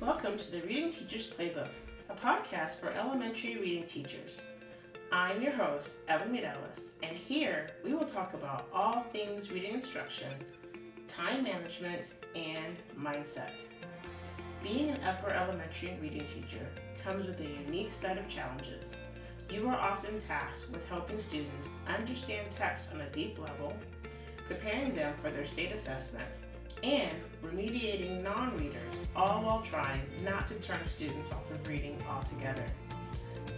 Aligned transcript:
Welcome 0.00 0.38
to 0.38 0.52
the 0.52 0.60
Reading 0.60 0.90
Teacher's 0.90 1.26
Playbook, 1.26 1.66
a 2.08 2.14
podcast 2.14 2.78
for 2.78 2.90
elementary 2.90 3.56
reading 3.56 3.84
teachers. 3.84 4.40
I'm 5.10 5.42
your 5.42 5.50
host, 5.50 5.96
Eva 6.08 6.24
Mireles, 6.26 6.90
and 7.02 7.16
here 7.16 7.70
we 7.84 7.94
will 7.94 8.06
talk 8.06 8.32
about 8.32 8.68
all 8.72 9.02
things 9.12 9.50
reading 9.50 9.74
instruction, 9.74 10.30
time 11.08 11.42
management, 11.42 12.14
and 12.36 12.76
mindset. 12.96 13.64
Being 14.62 14.90
an 14.90 15.02
upper 15.02 15.30
elementary 15.30 15.98
reading 16.00 16.26
teacher 16.26 16.64
comes 17.02 17.26
with 17.26 17.40
a 17.40 17.64
unique 17.66 17.92
set 17.92 18.18
of 18.18 18.28
challenges. 18.28 18.94
You 19.50 19.68
are 19.68 19.76
often 19.76 20.16
tasked 20.20 20.70
with 20.70 20.88
helping 20.88 21.18
students 21.18 21.70
understand 21.88 22.52
text 22.52 22.94
on 22.94 23.00
a 23.00 23.10
deep 23.10 23.36
level, 23.36 23.76
preparing 24.46 24.94
them 24.94 25.14
for 25.16 25.30
their 25.30 25.44
state 25.44 25.72
assessment, 25.72 26.38
and 26.82 27.16
remediating 27.42 28.22
non 28.22 28.56
readers, 28.56 28.94
all 29.16 29.42
while 29.42 29.62
trying 29.62 30.00
not 30.24 30.46
to 30.48 30.54
turn 30.54 30.84
students 30.86 31.32
off 31.32 31.50
of 31.50 31.66
reading 31.68 31.98
altogether. 32.08 32.64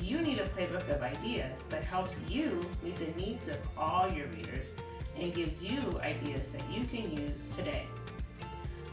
You 0.00 0.20
need 0.20 0.38
a 0.38 0.48
playbook 0.48 0.88
of 0.94 1.02
ideas 1.02 1.64
that 1.64 1.84
helps 1.84 2.16
you 2.28 2.60
meet 2.82 2.96
the 2.96 3.22
needs 3.22 3.48
of 3.48 3.58
all 3.76 4.10
your 4.10 4.26
readers 4.28 4.72
and 5.18 5.34
gives 5.34 5.64
you 5.64 6.00
ideas 6.02 6.50
that 6.50 6.62
you 6.70 6.84
can 6.84 7.14
use 7.16 7.54
today. 7.54 7.84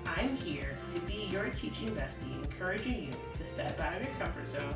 I'm 0.06 0.36
here 0.36 0.78
to 0.94 1.02
be 1.02 1.28
your 1.32 1.50
teaching 1.50 1.90
bestie, 1.90 2.44
encouraging 2.44 3.04
you 3.04 3.12
to 3.38 3.48
step 3.48 3.80
out 3.80 3.96
of 3.96 4.04
your 4.04 4.16
comfort 4.16 4.50
zone 4.50 4.76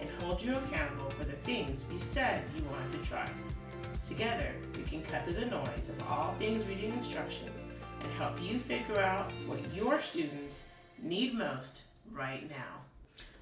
and 0.00 0.08
hold 0.20 0.42
you 0.42 0.54
accountable 0.56 1.10
for 1.10 1.24
the 1.24 1.32
things 1.32 1.84
you 1.92 1.98
said 1.98 2.42
you 2.56 2.62
wanted 2.64 3.02
to 3.02 3.08
try. 3.08 3.26
Together, 4.06 4.52
we 4.76 4.82
can 4.84 5.02
cut 5.02 5.24
through 5.24 5.34
the 5.34 5.46
noise 5.46 5.88
of 5.88 6.08
all 6.08 6.34
things 6.38 6.64
reading 6.66 6.92
instruction 6.92 7.48
and 8.06 8.14
help 8.14 8.40
you 8.40 8.56
figure 8.56 9.00
out 9.00 9.32
what 9.46 9.58
your 9.74 10.00
students 10.00 10.62
need 11.02 11.34
most 11.34 11.82
right 12.12 12.48
now. 12.48 12.82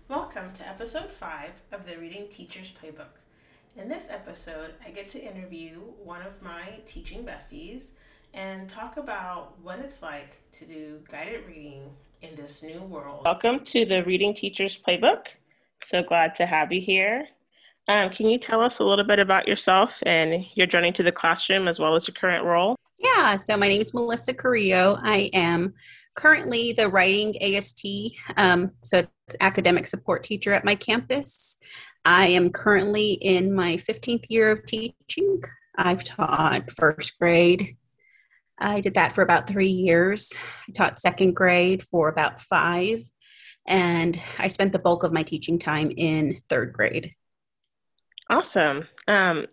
Welcome 0.09 0.55
to 0.55 0.67
episode 0.67 1.11
5 1.11 1.51
of 1.73 1.85
the 1.85 1.99
Reading 1.99 2.29
Teacher's 2.31 2.71
Playbook. 2.71 3.21
In 3.77 3.91
this 3.91 4.09
episode, 4.09 4.73
I 4.83 4.89
get 4.89 5.11
to 5.11 5.23
interview 5.23 5.81
one 6.03 6.23
of 6.23 6.41
my 6.41 6.81
teaching 6.87 7.27
besties 7.27 7.89
and 8.33 8.67
talk 8.67 8.97
about 8.97 9.53
what 9.63 9.81
it's 9.81 10.01
like 10.01 10.39
to 10.53 10.65
do 10.65 11.01
guided 11.11 11.47
reading 11.47 11.91
in 12.23 12.35
this 12.35 12.63
new 12.63 12.81
world. 12.81 13.27
Welcome 13.27 13.67
to 13.67 13.85
the 13.85 14.03
Reading 14.05 14.33
Teacher's 14.33 14.79
Playbook. 14.79 15.27
So 15.85 16.03
glad 16.03 16.35
to 16.37 16.47
have 16.47 16.73
you 16.73 16.81
here. 16.81 17.27
Um, 17.89 18.09
can 18.09 18.31
you 18.31 18.39
tell 18.39 18.63
us 18.63 18.79
a 18.79 18.85
little 18.85 19.05
bit 19.05 19.19
about 19.19 19.47
yourself 19.47 19.93
and 20.07 20.47
your 20.55 20.67
journey 20.67 20.93
to 20.93 21.03
the 21.03 21.13
classroom 21.13 21.69
as 21.69 21.79
well 21.79 21.95
as 21.97 22.09
your 22.09 22.15
current 22.15 22.47
role? 22.47 22.79
Yeah, 23.05 23.37
so 23.37 23.59
my 23.59 23.69
name 23.69 23.83
is 23.83 23.93
Melissa 23.93 24.33
Carrillo. 24.33 24.99
I 25.03 25.29
am 25.35 25.75
currently 26.15 26.73
the 26.73 26.89
writing 26.89 27.35
AST, 27.43 27.87
um, 28.39 28.71
so 28.83 29.03
it's 29.27 29.37
academic 29.43 29.87
support 29.87 30.25
teacher 30.25 30.55
at 30.55 30.65
my 30.65 30.75
campus. 30.75 31.59
I 32.07 32.29
am 32.29 32.51
currently 32.51 33.13
in 33.13 33.55
my 33.55 33.77
15th 33.77 34.25
year 34.31 34.51
of 34.51 34.65
teaching. 34.65 35.43
I've 35.77 36.03
taught 36.03 36.73
first 36.73 37.19
grade. 37.19 37.77
I 38.59 38.81
did 38.81 38.95
that 38.95 39.13
for 39.13 39.21
about 39.21 39.47
three 39.47 39.69
years. 39.69 40.33
I 40.67 40.73
taught 40.73 40.99
second 40.99 41.35
grade 41.35 41.83
for 41.83 42.09
about 42.09 42.41
five, 42.41 43.05
and 43.67 44.19
I 44.39 44.49
spent 44.49 44.73
the 44.73 44.79
bulk 44.79 45.05
of 45.05 45.13
my 45.13 45.25
teaching 45.25 45.59
time 45.59 45.93
in 45.95 46.41
third 46.49 46.73
grade. 46.73 47.13
Awesome. 48.31 48.89
Um, 49.07 49.47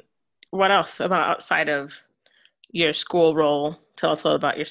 what 0.51 0.71
else 0.71 1.01
about 1.01 1.27
outside 1.27 1.67
of 1.67 1.91
your 2.71 2.93
school 2.93 3.35
role? 3.35 3.77
Tell 3.97 4.11
us 4.11 4.23
a 4.23 4.27
little 4.27 4.37
about 4.37 4.57
your. 4.57 4.67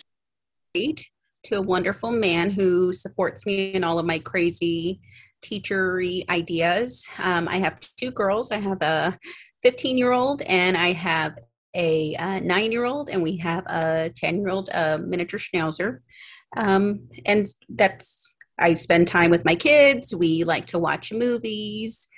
To 1.44 1.56
a 1.56 1.62
wonderful 1.62 2.10
man 2.10 2.50
who 2.50 2.92
supports 2.92 3.46
me 3.46 3.72
in 3.72 3.82
all 3.82 3.98
of 3.98 4.06
my 4.06 4.18
crazy 4.18 5.00
teachery 5.42 6.28
ideas. 6.28 7.06
Um, 7.18 7.48
I 7.48 7.56
have 7.56 7.80
two 7.98 8.10
girls. 8.10 8.52
I 8.52 8.58
have 8.58 8.82
a 8.82 9.18
15 9.62 9.96
year 9.96 10.12
old 10.12 10.42
and 10.42 10.76
I 10.76 10.92
have 10.92 11.38
a, 11.74 12.14
a 12.14 12.40
nine 12.40 12.72
year 12.72 12.84
old, 12.84 13.08
and 13.10 13.22
we 13.22 13.36
have 13.36 13.64
a 13.66 14.10
10 14.14 14.40
year 14.40 14.48
old 14.48 14.70
uh, 14.72 14.98
miniature 14.98 15.38
schnauzer. 15.38 15.98
Um, 16.56 17.08
and 17.26 17.46
that's, 17.68 18.28
I 18.58 18.74
spend 18.74 19.08
time 19.08 19.30
with 19.30 19.44
my 19.44 19.54
kids. 19.54 20.14
We 20.14 20.44
like 20.44 20.66
to 20.66 20.78
watch 20.78 21.12
movies. 21.12 22.08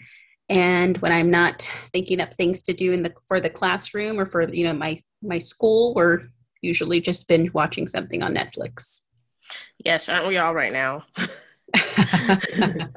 And 0.49 0.99
when 0.99 1.13
I'm 1.13 1.31
not 1.31 1.69
thinking 1.93 2.21
up 2.21 2.35
things 2.35 2.63
to 2.63 2.73
do 2.73 2.93
in 2.93 3.03
the 3.03 3.15
for 3.29 3.41
the 3.41 3.51
classroom 3.51 4.19
or 4.19 4.27
for 4.27 4.53
you 4.53 4.65
know 4.65 4.73
my 4.73 4.99
my 5.23 5.39
school, 5.39 5.95
we're 5.95 6.29
usually 6.61 7.01
just 7.01 7.29
binge 7.29 7.53
watching 7.55 7.89
something 7.89 8.23
on 8.23 8.35
Netflix. 8.35 9.03
Yes, 9.85 10.09
aren't 10.09 10.29
we 10.29 10.39
all 10.39 10.55
right 10.55 10.73
now? 10.73 11.05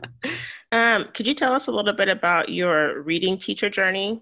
um, 0.71 1.05
could 1.13 1.27
you 1.27 1.33
tell 1.33 1.53
us 1.53 1.67
a 1.67 1.71
little 1.71 1.93
bit 1.93 2.09
about 2.09 2.49
your 2.49 3.01
reading 3.01 3.37
teacher 3.37 3.69
journey? 3.69 4.21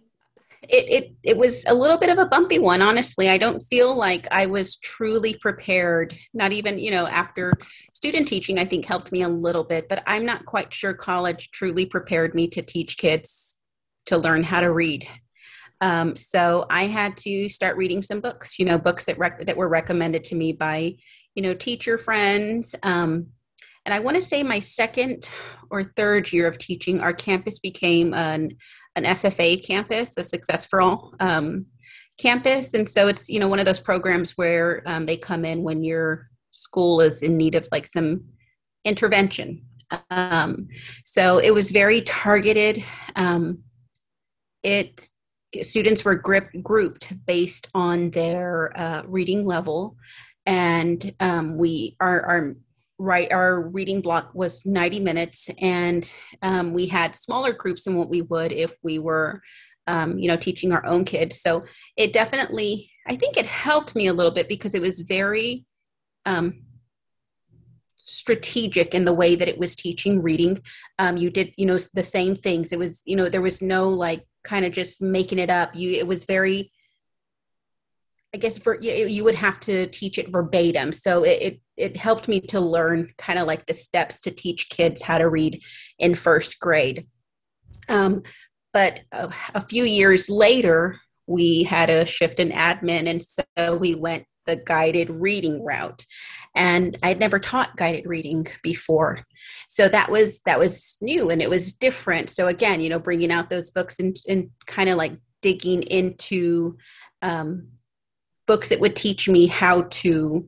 it, 0.70 0.90
it 0.90 1.16
it 1.24 1.38
was 1.38 1.66
a 1.68 1.74
little 1.74 1.98
bit 1.98 2.10
of 2.10 2.18
a 2.18 2.26
bumpy 2.26 2.60
one 2.60 2.82
honestly 2.82 3.30
i 3.30 3.38
don't 3.38 3.62
feel 3.62 3.96
like 3.96 4.28
i 4.32 4.46
was 4.46 4.78
truly 4.78 5.36
prepared 5.36 6.16
not 6.34 6.52
even 6.52 6.78
you 6.78 6.92
know 6.92 7.06
after 7.08 7.52
student 7.94 8.28
teaching 8.28 8.60
i 8.60 8.66
think 8.66 8.86
helped 8.86 9.12
me 9.12 9.24
a 9.24 9.28
little 9.28 9.64
bit 9.64 9.90
but 9.90 10.02
i'm 10.08 10.26
not 10.26 10.46
quite 10.46 10.74
sure 10.74 10.94
college 10.94 11.52
truly 11.52 11.86
prepared 11.86 12.34
me 12.34 12.48
to 12.48 12.62
teach 12.62 12.98
kids 12.98 13.58
to 14.06 14.18
learn 14.18 14.44
how 14.44 14.62
to 14.62 14.72
read 14.72 15.06
um, 15.84 16.16
so 16.16 16.66
i 16.70 16.86
had 16.86 17.16
to 17.18 17.48
start 17.48 17.78
reading 17.78 18.02
some 18.02 18.20
books 18.20 18.58
you 18.58 18.66
know 18.66 18.78
books 18.78 19.06
that 19.06 19.18
rec- 19.18 19.46
that 19.46 19.58
were 19.58 19.70
recommended 19.70 20.24
to 20.24 20.36
me 20.36 20.52
by 20.52 20.96
you 21.36 21.44
know 21.44 21.54
teacher 21.54 21.98
friends 21.98 22.76
um, 22.84 23.28
and 23.86 23.94
i 23.94 24.00
want 24.00 24.16
to 24.16 24.22
say 24.22 24.42
my 24.42 24.60
second 24.60 25.30
or 25.70 25.84
third 25.84 26.32
year 26.32 26.48
of 26.48 26.58
teaching 26.58 27.02
our 27.02 27.14
campus 27.14 27.60
became 27.60 28.14
an 28.14 28.50
an 28.96 29.06
SFA 29.06 29.66
campus, 29.66 30.18
a 30.18 30.24
successful 30.24 31.14
um, 31.20 31.66
campus, 32.20 32.74
and 32.74 32.88
so 32.88 33.08
it's 33.08 33.30
you 33.30 33.40
know 33.40 33.48
one 33.48 33.60
of 33.60 33.66
those 33.66 33.80
programs 33.80 34.38
where 34.38 34.84
um, 34.86 35.06
they 35.06 35.18
come 35.18 35.46
in 35.46 35.64
when 35.64 35.84
your 35.84 36.30
school 36.52 37.02
is 37.02 37.24
in 37.24 37.38
need 37.38 37.56
of 37.56 37.68
like 37.72 37.88
some 37.88 38.24
intervention. 38.86 39.66
Um, 40.10 40.68
so 41.06 41.40
it 41.40 41.52
was 41.52 41.72
very 41.72 42.02
targeted. 42.02 42.84
Um, 43.16 43.60
it 44.64 45.08
students 45.62 46.04
were 46.04 46.16
grip, 46.16 46.50
grouped 46.62 47.14
based 47.26 47.68
on 47.74 48.12
their 48.12 48.78
uh, 48.78 49.04
reading 49.06 49.46
level, 49.46 49.96
and 50.46 51.14
um, 51.20 51.58
we 51.58 51.96
our, 52.00 52.22
our 52.22 52.56
right 53.00 53.32
our 53.32 53.62
reading 53.62 54.02
block 54.02 54.32
was 54.34 54.66
90 54.66 55.00
minutes. 55.00 55.50
And 55.60 56.10
um, 56.42 56.74
we 56.74 56.88
had 56.88 57.16
smaller 57.16 57.54
groups 57.54 57.84
than 57.84 57.98
what 57.98 58.10
we 58.10 58.22
would 58.22 58.52
if 58.52 58.74
we 58.84 59.00
were 59.00 59.42
um, 59.88 60.18
you 60.18 60.28
know 60.28 60.38
teaching 60.38 60.72
our 60.72 60.86
own 60.86 61.06
kids. 61.06 61.42
So 61.42 61.64
it 61.98 62.14
definitely 62.14 62.90
i 63.06 63.18
think 63.18 63.36
it 63.36 63.46
helped 63.46 63.96
me 63.96 64.08
a 64.08 64.14
little 64.14 64.32
bit 64.32 64.48
because 64.48 64.74
it 64.74 64.82
was 64.82 65.02
very 65.02 65.66
um, 66.26 66.64
strategic 67.98 68.94
in 68.94 69.06
the 69.06 69.14
way 69.14 69.36
that 69.36 69.48
it 69.48 69.58
was 69.58 69.76
teaching 69.76 70.22
reading. 70.22 70.62
Um, 71.00 71.18
you 71.18 71.30
did 71.30 71.54
you 71.58 71.66
know 71.66 71.80
the 71.94 72.04
same 72.04 72.36
things. 72.36 72.72
It 72.72 72.80
was 72.80 73.02
you 73.06 73.16
know 73.16 73.30
there 73.30 73.42
was 73.42 73.62
no 73.62 73.90
like 73.90 74.26
kind 74.44 74.66
of 74.66 74.72
just 74.72 75.02
making 75.02 75.40
it 75.40 75.50
up 75.50 75.76
you 75.76 75.92
it 75.92 76.08
was 76.08 76.26
very 76.26 76.72
I 78.34 78.40
guess 78.40 78.58
for 78.58 78.82
you 78.82 79.24
would 79.24 79.36
have 79.36 79.60
to 79.62 79.86
teach 79.88 80.18
it 80.18 80.32
verbatim. 80.32 80.92
So 80.92 81.24
it, 81.24 81.42
it, 81.42 81.62
it 81.78 81.98
helped 81.98 82.28
me 82.28 82.42
to 82.42 82.60
learn 82.60 83.12
kind 83.18 83.38
of 83.38 83.46
like 83.46 83.68
the 83.68 83.76
steps 83.76 84.22
to 84.22 84.32
teach 84.32 84.70
kids 84.70 85.04
how 85.04 85.20
to 85.20 85.30
read 85.30 85.62
in 86.00 86.16
first 86.16 86.60
grade. 86.60 87.06
Um, 87.88 88.24
but 88.72 89.02
a, 89.12 89.32
a 89.54 89.62
few 89.62 89.84
years 89.84 90.30
later, 90.30 91.00
we 91.28 91.64
had 91.64 91.92
a 91.92 92.06
shift 92.06 92.40
in 92.40 92.50
admin, 92.50 93.08
and 93.08 93.22
so 93.22 93.78
we 93.78 93.94
went 93.94 94.26
the 94.46 94.56
guided 94.56 95.10
reading 95.10 95.64
route. 95.64 96.06
And 96.56 96.98
I'd 97.02 97.20
never 97.20 97.40
taught 97.40 97.76
guided 97.78 98.06
reading 98.06 98.48
before, 98.62 99.26
so 99.70 99.90
that 99.90 100.12
was 100.12 100.42
that 100.42 100.60
was 100.60 100.98
new 101.02 101.30
and 101.30 101.42
it 101.42 101.50
was 101.50 101.74
different. 101.74 102.30
So 102.30 102.48
again, 102.48 102.80
you 102.80 102.90
know, 102.90 103.00
bringing 103.00 103.32
out 103.32 103.50
those 103.50 103.72
books 103.72 104.00
and, 104.00 104.16
and 104.28 104.52
kind 104.68 104.90
of 104.90 104.98
like 104.98 105.14
digging 105.42 105.82
into 105.84 106.78
um, 107.22 107.70
books 108.46 108.70
that 108.70 108.80
would 108.80 108.96
teach 108.96 109.30
me 109.30 109.48
how 109.48 109.84
to 109.84 110.48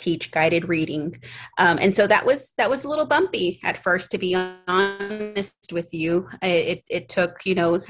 teach 0.00 0.30
guided 0.30 0.68
reading. 0.68 1.22
Um, 1.58 1.78
and 1.80 1.94
so 1.94 2.06
that 2.06 2.24
was 2.24 2.52
that 2.56 2.70
was 2.70 2.84
a 2.84 2.88
little 2.88 3.06
bumpy 3.06 3.60
at 3.62 3.78
first 3.78 4.10
to 4.12 4.18
be 4.18 4.34
honest 4.66 5.72
with 5.72 5.92
you. 5.92 6.28
It, 6.42 6.82
it 6.88 7.08
took 7.08 7.44
you 7.44 7.54
know 7.54 7.80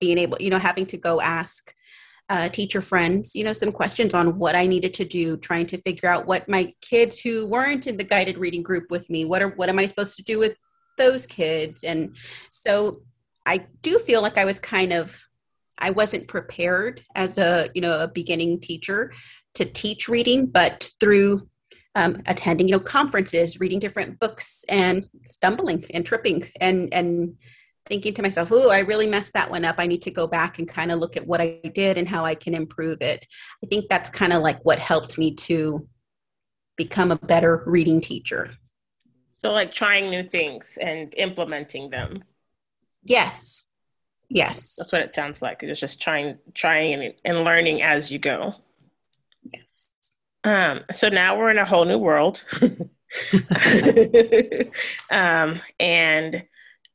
being 0.00 0.18
able 0.18 0.38
you 0.40 0.50
know 0.50 0.58
having 0.58 0.86
to 0.86 0.96
go 0.96 1.20
ask 1.20 1.74
uh, 2.30 2.48
teacher 2.48 2.80
friends 2.80 3.34
you 3.34 3.44
know 3.44 3.52
some 3.52 3.72
questions 3.72 4.14
on 4.14 4.38
what 4.38 4.54
i 4.54 4.66
needed 4.66 4.94
to 4.94 5.04
do 5.04 5.36
trying 5.36 5.66
to 5.66 5.76
figure 5.78 6.08
out 6.08 6.26
what 6.26 6.48
my 6.48 6.72
kids 6.80 7.20
who 7.20 7.46
weren't 7.46 7.86
in 7.86 7.96
the 7.96 8.04
guided 8.04 8.38
reading 8.38 8.62
group 8.62 8.84
with 8.88 9.10
me 9.10 9.24
what 9.24 9.42
are 9.42 9.50
what 9.56 9.68
am 9.68 9.78
i 9.78 9.84
supposed 9.84 10.16
to 10.16 10.22
do 10.22 10.38
with 10.38 10.56
those 10.96 11.26
kids? 11.26 11.82
And 11.82 12.16
so 12.50 13.02
i 13.46 13.66
do 13.82 13.98
feel 13.98 14.22
like 14.22 14.38
i 14.38 14.44
was 14.44 14.58
kind 14.58 14.92
of 14.92 15.18
I 15.80 15.90
wasn't 15.90 16.28
prepared 16.28 17.02
as 17.14 17.38
a 17.38 17.70
you 17.74 17.80
know 17.80 18.00
a 18.00 18.08
beginning 18.08 18.60
teacher 18.60 19.12
to 19.54 19.64
teach 19.64 20.08
reading, 20.08 20.46
but 20.46 20.90
through 21.00 21.48
um, 21.94 22.22
attending 22.26 22.68
you 22.68 22.72
know 22.72 22.80
conferences 22.80 23.58
reading 23.58 23.78
different 23.78 24.20
books 24.20 24.64
and 24.68 25.08
stumbling 25.24 25.84
and 25.92 26.06
tripping 26.06 26.48
and 26.60 26.92
and 26.92 27.34
thinking 27.90 28.14
to 28.14 28.22
myself 28.22 28.50
oh 28.52 28.70
i 28.70 28.78
really 28.78 29.06
messed 29.06 29.34
that 29.34 29.50
one 29.50 29.64
up. 29.64 29.76
I 29.78 29.86
need 29.86 30.02
to 30.02 30.10
go 30.10 30.26
back 30.26 30.58
and 30.58 30.68
kind 30.68 30.90
of 30.90 30.98
look 30.98 31.16
at 31.16 31.26
what 31.26 31.40
i 31.40 31.60
did 31.74 31.98
and 31.98 32.08
how 32.08 32.24
i 32.24 32.34
can 32.34 32.54
improve 32.54 33.02
it. 33.02 33.26
I 33.62 33.66
think 33.66 33.88
that's 33.88 34.08
kind 34.08 34.32
of 34.32 34.42
like 34.42 34.64
what 34.64 34.78
helped 34.78 35.18
me 35.18 35.34
to 35.34 35.86
become 36.76 37.10
a 37.10 37.16
better 37.16 37.62
reading 37.66 38.00
teacher. 38.00 38.54
So 39.42 39.50
like 39.50 39.74
trying 39.74 40.08
new 40.08 40.28
things 40.28 40.78
and 40.80 41.12
implementing 41.16 41.90
them. 41.90 42.24
Yes. 43.04 43.66
Yes. 44.28 44.76
That's 44.78 44.92
what 44.92 45.02
it 45.02 45.14
sounds 45.14 45.42
like. 45.42 45.62
It's 45.62 45.80
just 45.80 46.00
trying 46.00 46.38
trying 46.54 46.94
and, 46.94 47.14
and 47.24 47.44
learning 47.44 47.82
as 47.82 48.10
you 48.10 48.18
go. 48.18 48.54
Yes. 49.52 49.90
Um, 50.44 50.80
so 50.92 51.08
now 51.08 51.38
we're 51.38 51.50
in 51.50 51.58
a 51.58 51.64
whole 51.64 51.84
new 51.84 51.98
world. 51.98 52.42
um, 55.10 55.60
and 55.78 56.44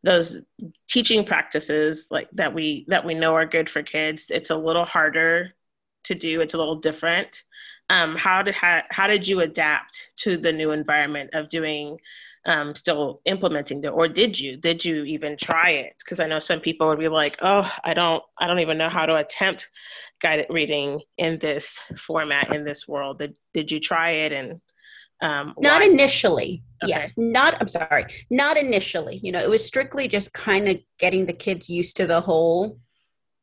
those 0.05 0.37
teaching 0.87 1.25
practices 1.25 2.05
like 2.11 2.29
that 2.33 2.53
we 2.53 2.85
that 2.87 3.03
we 3.03 3.15
know 3.15 3.33
are 3.33 3.45
good 3.45 3.69
for 3.69 3.83
kids, 3.83 4.25
it's 4.29 4.51
a 4.51 4.55
little 4.55 4.85
harder 4.85 5.51
to 6.05 6.15
do. 6.15 6.41
It's 6.41 6.53
a 6.53 6.57
little 6.57 6.79
different. 6.79 7.43
Um, 7.89 8.15
how 8.15 8.43
did 8.43 8.53
how, 8.53 8.83
how 8.89 9.07
did 9.07 9.27
you 9.27 9.41
adapt 9.41 9.97
to 10.17 10.37
the 10.37 10.51
new 10.51 10.71
environment 10.71 11.31
of 11.33 11.49
doing 11.49 11.97
um, 12.45 12.75
still 12.75 13.21
implementing 13.25 13.81
the 13.81 13.89
or 13.89 14.07
did 14.07 14.39
you 14.39 14.57
did 14.57 14.85
you 14.85 15.03
even 15.05 15.35
try 15.35 15.71
it 15.71 15.95
because 15.97 16.19
i 16.19 16.27
know 16.27 16.39
some 16.39 16.59
people 16.59 16.87
would 16.87 16.99
be 16.99 17.07
like 17.07 17.35
oh 17.41 17.67
i 17.83 17.91
don't 17.91 18.21
i 18.39 18.45
don't 18.45 18.59
even 18.59 18.77
know 18.77 18.87
how 18.87 19.07
to 19.07 19.15
attempt 19.15 19.67
guided 20.21 20.45
reading 20.51 21.01
in 21.17 21.39
this 21.39 21.79
format 21.97 22.53
in 22.53 22.63
this 22.63 22.87
world 22.87 23.17
did, 23.17 23.35
did 23.55 23.71
you 23.71 23.79
try 23.79 24.11
it 24.11 24.31
and 24.31 24.61
um, 25.21 25.53
not 25.57 25.81
why? 25.81 25.87
initially. 25.87 26.63
Okay. 26.83 26.91
yeah 26.91 27.07
not 27.15 27.55
i'm 27.61 27.67
sorry 27.69 28.03
not 28.29 28.57
initially. 28.57 29.19
You 29.23 29.31
know 29.31 29.39
it 29.39 29.49
was 29.49 29.65
strictly 29.65 30.07
just 30.07 30.33
kind 30.33 30.67
of 30.67 30.77
getting 30.99 31.25
the 31.25 31.33
kids 31.33 31.69
used 31.69 31.95
to 31.97 32.05
the 32.05 32.21
whole 32.21 32.79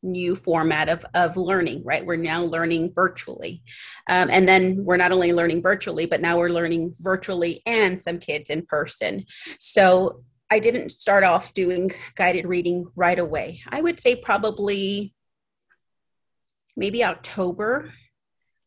new 0.05 0.35
format 0.35 0.89
of, 0.89 1.07
of 1.15 1.37
learning 1.37 1.83
right? 1.85 2.05
We're 2.05 2.17
now 2.17 2.43
learning 2.43 2.93
virtually. 2.95 3.63
Um, 4.11 4.31
and 4.31 4.49
then 4.49 4.85
we're 4.85 4.97
not 4.97 5.13
only 5.13 5.33
learning 5.33 5.63
virtually 5.63 6.07
but 6.07 6.21
now 6.21 6.37
we're 6.39 6.51
learning 6.51 6.95
virtually 7.01 7.63
and 7.67 8.03
some 8.03 8.19
kids 8.19 8.51
in 8.51 8.67
person. 8.67 9.25
So 9.59 10.23
i 10.51 10.59
didn't 10.59 10.91
start 10.91 11.25
off 11.25 11.55
doing 11.55 11.91
guided 12.15 12.47
reading 12.47 12.87
right 12.95 13.19
away. 13.19 13.63
I 13.71 13.81
would 13.81 13.99
say 14.01 14.15
probably 14.17 15.15
maybe 16.77 17.05
october 17.05 17.93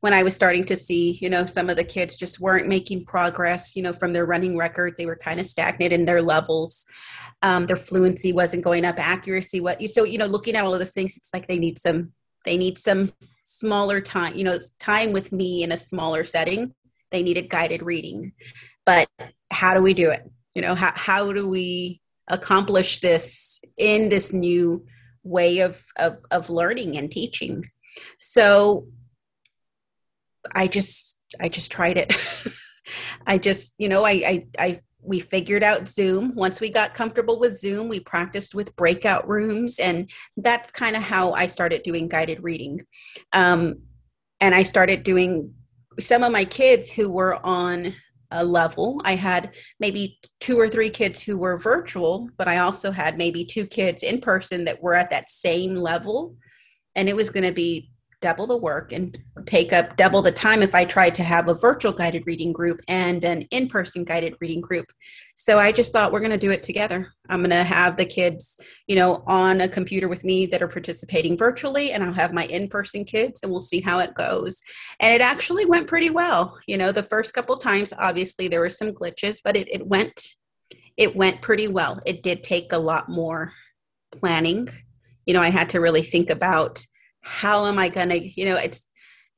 when 0.05 0.13
I 0.13 0.21
was 0.21 0.35
starting 0.35 0.65
to 0.65 0.75
see, 0.75 1.17
you 1.19 1.31
know, 1.31 1.47
some 1.47 1.67
of 1.67 1.77
the 1.77 1.83
kids 1.83 2.15
just 2.15 2.39
weren't 2.39 2.67
making 2.67 3.05
progress, 3.05 3.75
you 3.75 3.81
know, 3.81 3.91
from 3.91 4.13
their 4.13 4.27
running 4.27 4.55
records. 4.55 4.99
They 4.99 5.07
were 5.07 5.15
kind 5.15 5.39
of 5.39 5.47
stagnant 5.47 5.91
in 5.91 6.05
their 6.05 6.21
levels. 6.21 6.85
Um, 7.41 7.65
their 7.65 7.75
fluency 7.75 8.31
wasn't 8.31 8.63
going 8.63 8.85
up, 8.85 8.99
accuracy, 8.99 9.61
what 9.61 9.81
so, 9.89 10.03
you 10.03 10.19
know, 10.19 10.27
looking 10.27 10.55
at 10.55 10.63
all 10.63 10.73
of 10.73 10.79
those 10.79 10.91
things, 10.91 11.17
it's 11.17 11.31
like 11.33 11.47
they 11.47 11.57
need 11.57 11.79
some, 11.79 12.11
they 12.43 12.55
need 12.55 12.77
some 12.77 13.13
smaller 13.45 13.99
time, 13.99 14.35
you 14.35 14.43
know, 14.43 14.59
time 14.79 15.11
with 15.11 15.31
me 15.31 15.63
in 15.63 15.71
a 15.71 15.77
smaller 15.77 16.23
setting. 16.23 16.75
They 17.09 17.23
needed 17.23 17.49
guided 17.49 17.81
reading. 17.81 18.33
But 18.85 19.09
how 19.51 19.73
do 19.73 19.81
we 19.81 19.95
do 19.95 20.11
it? 20.11 20.21
You 20.53 20.61
know, 20.61 20.75
how, 20.75 20.91
how 20.93 21.33
do 21.33 21.49
we 21.49 21.99
accomplish 22.27 22.99
this 22.99 23.59
in 23.75 24.09
this 24.09 24.31
new 24.31 24.85
way 25.23 25.61
of, 25.61 25.83
of, 25.95 26.19
of 26.29 26.51
learning 26.51 26.95
and 26.95 27.11
teaching? 27.11 27.63
So 28.19 28.85
I 30.53 30.67
just 30.67 31.17
I 31.39 31.49
just 31.49 31.71
tried 31.71 31.97
it. 31.97 32.13
I 33.27 33.37
just, 33.37 33.73
you 33.77 33.89
know, 33.89 34.05
I, 34.05 34.11
I 34.11 34.47
I 34.59 34.79
we 35.01 35.19
figured 35.19 35.63
out 35.63 35.87
Zoom. 35.87 36.33
Once 36.35 36.59
we 36.59 36.69
got 36.69 36.93
comfortable 36.93 37.39
with 37.39 37.59
Zoom, 37.59 37.87
we 37.87 37.99
practiced 37.99 38.55
with 38.55 38.75
breakout 38.75 39.27
rooms, 39.27 39.79
and 39.79 40.09
that's 40.37 40.71
kind 40.71 40.95
of 40.95 41.03
how 41.03 41.31
I 41.33 41.47
started 41.47 41.83
doing 41.83 42.07
guided 42.07 42.43
reading. 42.43 42.81
Um, 43.33 43.81
and 44.41 44.53
I 44.53 44.63
started 44.63 45.03
doing 45.03 45.53
some 45.99 46.23
of 46.23 46.31
my 46.31 46.45
kids 46.45 46.91
who 46.91 47.09
were 47.09 47.43
on 47.45 47.95
a 48.31 48.43
level. 48.43 48.99
I 49.05 49.15
had 49.15 49.55
maybe 49.79 50.19
two 50.39 50.59
or 50.59 50.67
three 50.67 50.89
kids 50.89 51.23
who 51.23 51.37
were 51.37 51.57
virtual, 51.57 52.29
but 52.37 52.47
I 52.47 52.57
also 52.57 52.91
had 52.91 53.17
maybe 53.17 53.45
two 53.45 53.65
kids 53.65 54.03
in 54.03 54.19
person 54.19 54.65
that 54.65 54.81
were 54.81 54.93
at 54.93 55.09
that 55.11 55.29
same 55.29 55.75
level. 55.75 56.35
And 56.95 57.07
it 57.07 57.15
was 57.15 57.29
going 57.29 57.45
to 57.45 57.53
be 57.53 57.91
double 58.21 58.47
the 58.47 58.57
work 58.57 58.91
and 58.91 59.17
take 59.45 59.73
up 59.73 59.95
double 59.95 60.21
the 60.21 60.31
time 60.31 60.61
if 60.61 60.73
I 60.73 60.85
tried 60.85 61.15
to 61.15 61.23
have 61.23 61.47
a 61.47 61.53
virtual 61.53 61.91
guided 61.91 62.23
reading 62.25 62.51
group 62.51 62.81
and 62.87 63.23
an 63.23 63.43
in 63.51 63.67
person 63.67 64.03
guided 64.03 64.35
reading 64.39 64.61
group. 64.61 64.85
So 65.35 65.59
I 65.59 65.71
just 65.71 65.91
thought 65.91 66.11
we're 66.11 66.19
going 66.19 66.31
to 66.31 66.37
do 66.37 66.51
it 66.51 66.63
together. 66.63 67.13
I'm 67.29 67.39
going 67.39 67.49
to 67.49 67.63
have 67.63 67.97
the 67.97 68.05
kids, 68.05 68.57
you 68.87 68.95
know, 68.95 69.23
on 69.27 69.61
a 69.61 69.67
computer 69.67 70.07
with 70.07 70.23
me 70.23 70.45
that 70.47 70.61
are 70.61 70.67
participating 70.67 71.37
virtually, 71.37 71.91
and 71.91 72.03
I'll 72.03 72.13
have 72.13 72.33
my 72.33 72.45
in 72.45 72.69
person 72.69 73.03
kids 73.03 73.41
and 73.43 73.51
we'll 73.51 73.61
see 73.61 73.81
how 73.81 73.99
it 73.99 74.15
goes. 74.15 74.61
And 74.99 75.13
it 75.13 75.21
actually 75.21 75.65
went 75.65 75.87
pretty 75.87 76.09
well. 76.09 76.57
You 76.67 76.77
know, 76.77 76.91
the 76.91 77.03
first 77.03 77.33
couple 77.33 77.57
times, 77.57 77.93
obviously, 77.97 78.47
there 78.47 78.61
were 78.61 78.69
some 78.69 78.91
glitches, 78.91 79.41
but 79.43 79.55
it, 79.55 79.67
it 79.71 79.85
went. 79.85 80.35
It 80.97 81.15
went 81.15 81.41
pretty 81.41 81.67
well. 81.67 81.99
It 82.05 82.23
did 82.23 82.41
take 82.41 82.71
a 82.71 82.77
lot 82.77 83.09
more 83.09 83.51
planning. 84.13 84.69
You 85.25 85.33
know, 85.33 85.41
I 85.41 85.49
had 85.49 85.69
to 85.71 85.81
really 85.81 86.03
think 86.03 86.29
about 86.29 86.85
how 87.19 87.65
am 87.65 87.77
I 87.77 87.89
going 87.89 88.09
to, 88.09 88.39
you 88.39 88.45
know, 88.45 88.55
it's, 88.55 88.85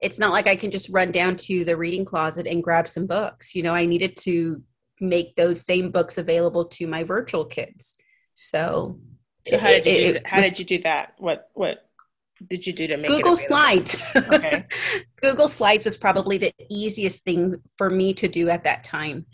it's 0.02 0.20
not 0.20 0.32
like 0.32 0.48
I 0.48 0.56
can 0.56 0.72
just 0.72 0.90
run 0.90 1.12
down 1.12 1.36
to 1.38 1.66
the 1.66 1.78
reading 1.78 2.06
closet 2.06 2.48
and 2.48 2.64
grab 2.64 2.88
some 2.88 3.08
books. 3.08 3.56
You 3.56 3.64
know, 3.64 3.74
I 3.74 3.86
needed 3.86 4.18
to 4.18 4.62
make 5.00 5.36
those 5.36 5.62
same 5.66 5.92
books 5.92 6.18
available 6.18 6.66
to 6.66 6.88
my 6.88 7.04
virtual 7.04 7.46
kids. 7.46 7.96
So, 8.34 9.00
so 9.48 9.58
how, 9.58 9.70
did, 9.70 9.86
you, 9.86 10.20
how 10.26 10.38
was, 10.38 10.48
did 10.48 10.60
you 10.60 10.66
do 10.66 10.84
that? 10.84 11.14
What, 11.18 11.50
what 11.54 11.88
did 12.48 12.68
you 12.68 12.74
do 12.74 12.88
to 12.88 12.98
make 12.98 13.08
Google 13.08 13.36
Slides? 13.36 14.04
Okay. 14.16 14.66
Google 15.22 15.48
Slides 15.48 15.86
was 15.86 15.98
probably 15.98 16.38
the 16.38 16.54
easiest 16.70 17.24
thing 17.24 17.56
for 17.78 17.90
me 17.90 18.14
to 18.14 18.28
do 18.28 18.50
at 18.50 18.64
that 18.64 18.84
time 18.84 19.26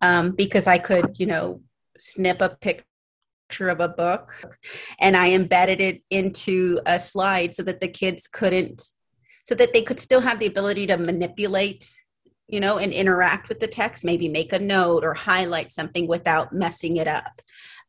um, 0.00 0.32
because 0.32 0.66
I 0.66 0.78
could, 0.78 1.16
you 1.18 1.26
know, 1.26 1.62
snip 1.98 2.40
a 2.40 2.50
picture 2.50 3.68
of 3.68 3.80
a 3.80 3.88
book 3.88 4.32
and 5.00 5.16
I 5.16 5.32
embedded 5.32 5.80
it 5.80 6.02
into 6.10 6.80
a 6.86 6.98
slide 6.98 7.54
so 7.54 7.62
that 7.64 7.80
the 7.80 7.88
kids 7.88 8.28
couldn't, 8.28 8.82
so 9.44 9.54
that 9.54 9.72
they 9.72 9.82
could 9.82 10.00
still 10.00 10.20
have 10.20 10.38
the 10.38 10.46
ability 10.46 10.86
to 10.86 10.96
manipulate, 10.96 11.96
you 12.48 12.60
know, 12.60 12.78
and 12.78 12.92
interact 12.92 13.48
with 13.48 13.60
the 13.60 13.66
text, 13.66 14.04
maybe 14.04 14.28
make 14.28 14.52
a 14.52 14.58
note 14.58 15.04
or 15.04 15.14
highlight 15.14 15.72
something 15.72 16.06
without 16.06 16.52
messing 16.52 16.96
it 16.96 17.08
up. 17.08 17.40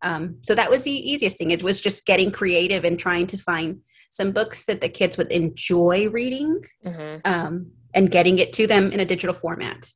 Um, 0.02 0.38
so 0.42 0.54
that 0.56 0.70
was 0.70 0.84
the 0.84 0.92
easiest 0.92 1.38
thing. 1.38 1.52
It 1.52 1.64
was 1.64 1.80
just 1.80 2.06
getting 2.06 2.32
creative 2.32 2.84
and 2.84 3.00
trying 3.00 3.28
to 3.28 3.38
find 3.38 3.82
some 4.10 4.32
books 4.32 4.66
that 4.66 4.82
the 4.82 4.90
kids 4.90 5.18
would 5.18 5.32
enjoy 5.32 6.10
reading 6.10 6.62
mm-hmm. 6.86 7.20
um, 7.26 7.72
and 7.94 8.12
getting 8.12 8.38
it 8.40 8.54
to 8.54 8.68
them 8.68 8.92
in 8.92 9.00
a 9.00 9.06
digital 9.06 9.34
format. 9.34 9.90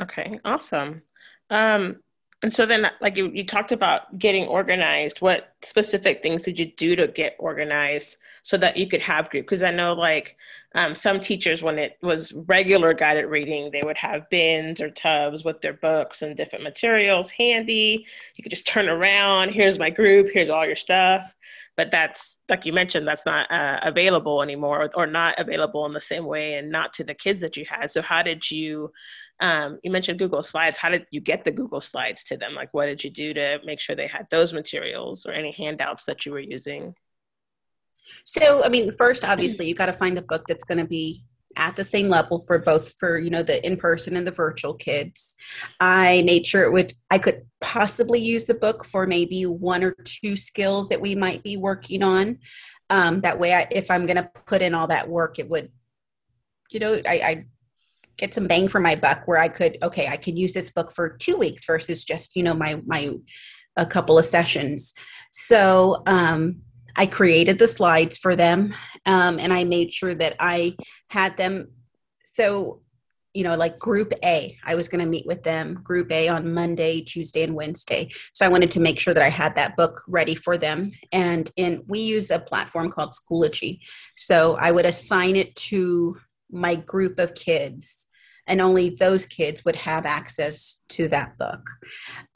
Okay, 0.00 0.38
awesome. 0.44 1.02
Um, 1.50 1.96
and 2.46 2.52
so 2.52 2.64
then, 2.64 2.88
like 3.00 3.16
you, 3.16 3.26
you 3.30 3.44
talked 3.44 3.72
about 3.72 4.20
getting 4.20 4.46
organized. 4.46 5.20
What 5.20 5.56
specific 5.64 6.22
things 6.22 6.44
did 6.44 6.60
you 6.60 6.66
do 6.76 6.94
to 6.94 7.08
get 7.08 7.34
organized 7.40 8.18
so 8.44 8.56
that 8.58 8.76
you 8.76 8.88
could 8.88 9.00
have 9.00 9.30
group? 9.30 9.46
Because 9.46 9.64
I 9.64 9.72
know, 9.72 9.94
like 9.94 10.36
um, 10.76 10.94
some 10.94 11.18
teachers, 11.18 11.60
when 11.60 11.76
it 11.76 11.98
was 12.04 12.32
regular 12.32 12.94
guided 12.94 13.26
reading, 13.26 13.72
they 13.72 13.80
would 13.82 13.96
have 13.96 14.30
bins 14.30 14.80
or 14.80 14.90
tubs 14.90 15.42
with 15.42 15.60
their 15.60 15.72
books 15.72 16.22
and 16.22 16.36
different 16.36 16.62
materials 16.62 17.30
handy. 17.30 18.06
You 18.36 18.44
could 18.44 18.52
just 18.52 18.68
turn 18.68 18.88
around. 18.88 19.50
Here's 19.50 19.80
my 19.80 19.90
group. 19.90 20.28
Here's 20.32 20.48
all 20.48 20.64
your 20.64 20.76
stuff. 20.76 21.22
But 21.76 21.90
that's 21.90 22.38
like 22.48 22.64
you 22.64 22.72
mentioned, 22.72 23.08
that's 23.08 23.26
not 23.26 23.50
uh, 23.50 23.80
available 23.82 24.40
anymore, 24.40 24.84
or, 24.84 24.90
or 24.94 25.06
not 25.08 25.34
available 25.36 25.84
in 25.86 25.92
the 25.92 26.00
same 26.00 26.26
way, 26.26 26.54
and 26.54 26.70
not 26.70 26.94
to 26.94 27.02
the 27.02 27.12
kids 27.12 27.40
that 27.40 27.56
you 27.56 27.66
had. 27.68 27.90
So 27.90 28.02
how 28.02 28.22
did 28.22 28.48
you 28.52 28.92
um, 29.40 29.78
you 29.82 29.90
mentioned 29.90 30.18
Google 30.18 30.42
Slides. 30.42 30.78
How 30.78 30.88
did 30.88 31.06
you 31.10 31.20
get 31.20 31.44
the 31.44 31.50
Google 31.50 31.80
Slides 31.80 32.24
to 32.24 32.36
them? 32.36 32.54
Like, 32.54 32.72
what 32.72 32.86
did 32.86 33.04
you 33.04 33.10
do 33.10 33.34
to 33.34 33.58
make 33.64 33.80
sure 33.80 33.94
they 33.94 34.06
had 34.06 34.26
those 34.30 34.52
materials 34.52 35.26
or 35.26 35.32
any 35.32 35.52
handouts 35.52 36.04
that 36.06 36.24
you 36.24 36.32
were 36.32 36.40
using? 36.40 36.94
So, 38.24 38.64
I 38.64 38.68
mean, 38.68 38.94
first, 38.96 39.24
obviously, 39.24 39.68
you 39.68 39.74
got 39.74 39.86
to 39.86 39.92
find 39.92 40.16
a 40.16 40.22
book 40.22 40.44
that's 40.48 40.64
going 40.64 40.78
to 40.78 40.86
be 40.86 41.22
at 41.56 41.76
the 41.76 41.84
same 41.84 42.08
level 42.08 42.38
for 42.40 42.58
both 42.58 42.92
for 42.98 43.18
you 43.18 43.30
know 43.30 43.42
the 43.42 43.64
in-person 43.66 44.14
and 44.14 44.26
the 44.26 44.30
virtual 44.30 44.74
kids 44.74 45.34
i 45.80 46.22
made 46.26 46.46
sure 46.46 46.62
it 46.64 46.70
would 46.70 46.92
i 47.10 47.16
could 47.18 47.46
possibly 47.62 48.20
use 48.20 48.44
the 48.44 48.52
book 48.52 48.84
for 48.84 49.06
maybe 49.06 49.46
one 49.46 49.82
or 49.82 49.92
two 50.04 50.36
skills 50.36 50.90
that 50.90 51.00
we 51.00 51.14
might 51.14 51.42
be 51.42 51.56
working 51.56 52.02
on 52.02 52.38
um, 52.90 53.22
that 53.22 53.38
way 53.38 53.54
I, 53.54 53.66
if 53.70 53.90
i'm 53.90 54.04
going 54.04 54.16
to 54.16 54.30
put 54.44 54.60
in 54.60 54.74
all 54.74 54.88
that 54.88 55.08
work 55.08 55.38
it 55.38 55.48
would 55.48 55.70
you 56.70 56.78
know 56.78 57.00
I, 57.06 57.14
I 57.14 57.46
get 58.16 58.34
some 58.34 58.46
bang 58.46 58.68
for 58.68 58.80
my 58.80 58.96
buck 58.96 59.22
where 59.26 59.38
I 59.38 59.48
could, 59.48 59.78
okay, 59.82 60.08
I 60.08 60.16
could 60.16 60.38
use 60.38 60.52
this 60.52 60.70
book 60.70 60.92
for 60.92 61.10
two 61.10 61.36
weeks 61.36 61.64
versus 61.64 62.04
just, 62.04 62.36
you 62.36 62.42
know, 62.42 62.54
my, 62.54 62.80
my, 62.86 63.10
a 63.76 63.86
couple 63.86 64.18
of 64.18 64.24
sessions. 64.24 64.94
So, 65.30 66.02
um, 66.06 66.62
I 66.96 67.06
created 67.06 67.58
the 67.58 67.68
slides 67.68 68.16
for 68.18 68.34
them 68.34 68.74
um, 69.04 69.38
and 69.38 69.52
I 69.52 69.64
made 69.64 69.92
sure 69.92 70.14
that 70.14 70.34
I 70.40 70.76
had 71.08 71.36
them. 71.36 71.68
So, 72.24 72.80
you 73.34 73.44
know, 73.44 73.54
like 73.54 73.78
group 73.78 74.14
A, 74.24 74.56
I 74.64 74.74
was 74.74 74.88
going 74.88 75.04
to 75.04 75.10
meet 75.10 75.26
with 75.26 75.42
them, 75.42 75.74
group 75.84 76.10
A 76.10 76.28
on 76.28 76.54
Monday, 76.54 77.02
Tuesday, 77.02 77.42
and 77.42 77.54
Wednesday. 77.54 78.08
So 78.32 78.46
I 78.46 78.48
wanted 78.48 78.70
to 78.70 78.80
make 78.80 78.98
sure 78.98 79.12
that 79.12 79.22
I 79.22 79.28
had 79.28 79.54
that 79.56 79.76
book 79.76 80.02
ready 80.08 80.34
for 80.34 80.56
them. 80.56 80.92
And 81.12 81.50
in 81.56 81.84
we 81.86 81.98
use 82.00 82.30
a 82.30 82.38
platform 82.38 82.90
called 82.90 83.12
Schoology. 83.12 83.80
So 84.16 84.56
I 84.58 84.70
would 84.70 84.86
assign 84.86 85.36
it 85.36 85.54
to 85.56 86.16
my 86.50 86.74
group 86.74 87.18
of 87.18 87.34
kids 87.34 88.06
and 88.46 88.60
only 88.60 88.90
those 88.90 89.26
kids 89.26 89.64
would 89.64 89.76
have 89.76 90.06
access 90.06 90.82
to 90.88 91.08
that 91.08 91.36
book. 91.36 91.68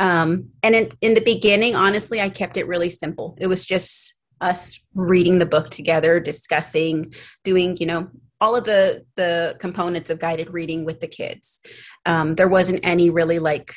Um, 0.00 0.50
and 0.62 0.74
in, 0.74 0.92
in 1.00 1.14
the 1.14 1.20
beginning, 1.20 1.76
honestly, 1.76 2.20
I 2.20 2.28
kept 2.28 2.56
it 2.56 2.66
really 2.66 2.90
simple. 2.90 3.36
It 3.40 3.46
was 3.46 3.64
just 3.64 4.14
us 4.40 4.80
reading 4.94 5.38
the 5.38 5.46
book 5.46 5.70
together, 5.70 6.18
discussing, 6.18 7.14
doing, 7.44 7.76
you 7.76 7.86
know, 7.86 8.08
all 8.40 8.56
of 8.56 8.64
the 8.64 9.04
the 9.16 9.56
components 9.60 10.08
of 10.10 10.18
guided 10.18 10.52
reading 10.52 10.84
with 10.84 11.00
the 11.00 11.06
kids. 11.06 11.60
Um, 12.06 12.34
there 12.34 12.48
wasn't 12.48 12.80
any 12.84 13.10
really 13.10 13.38
like 13.38 13.74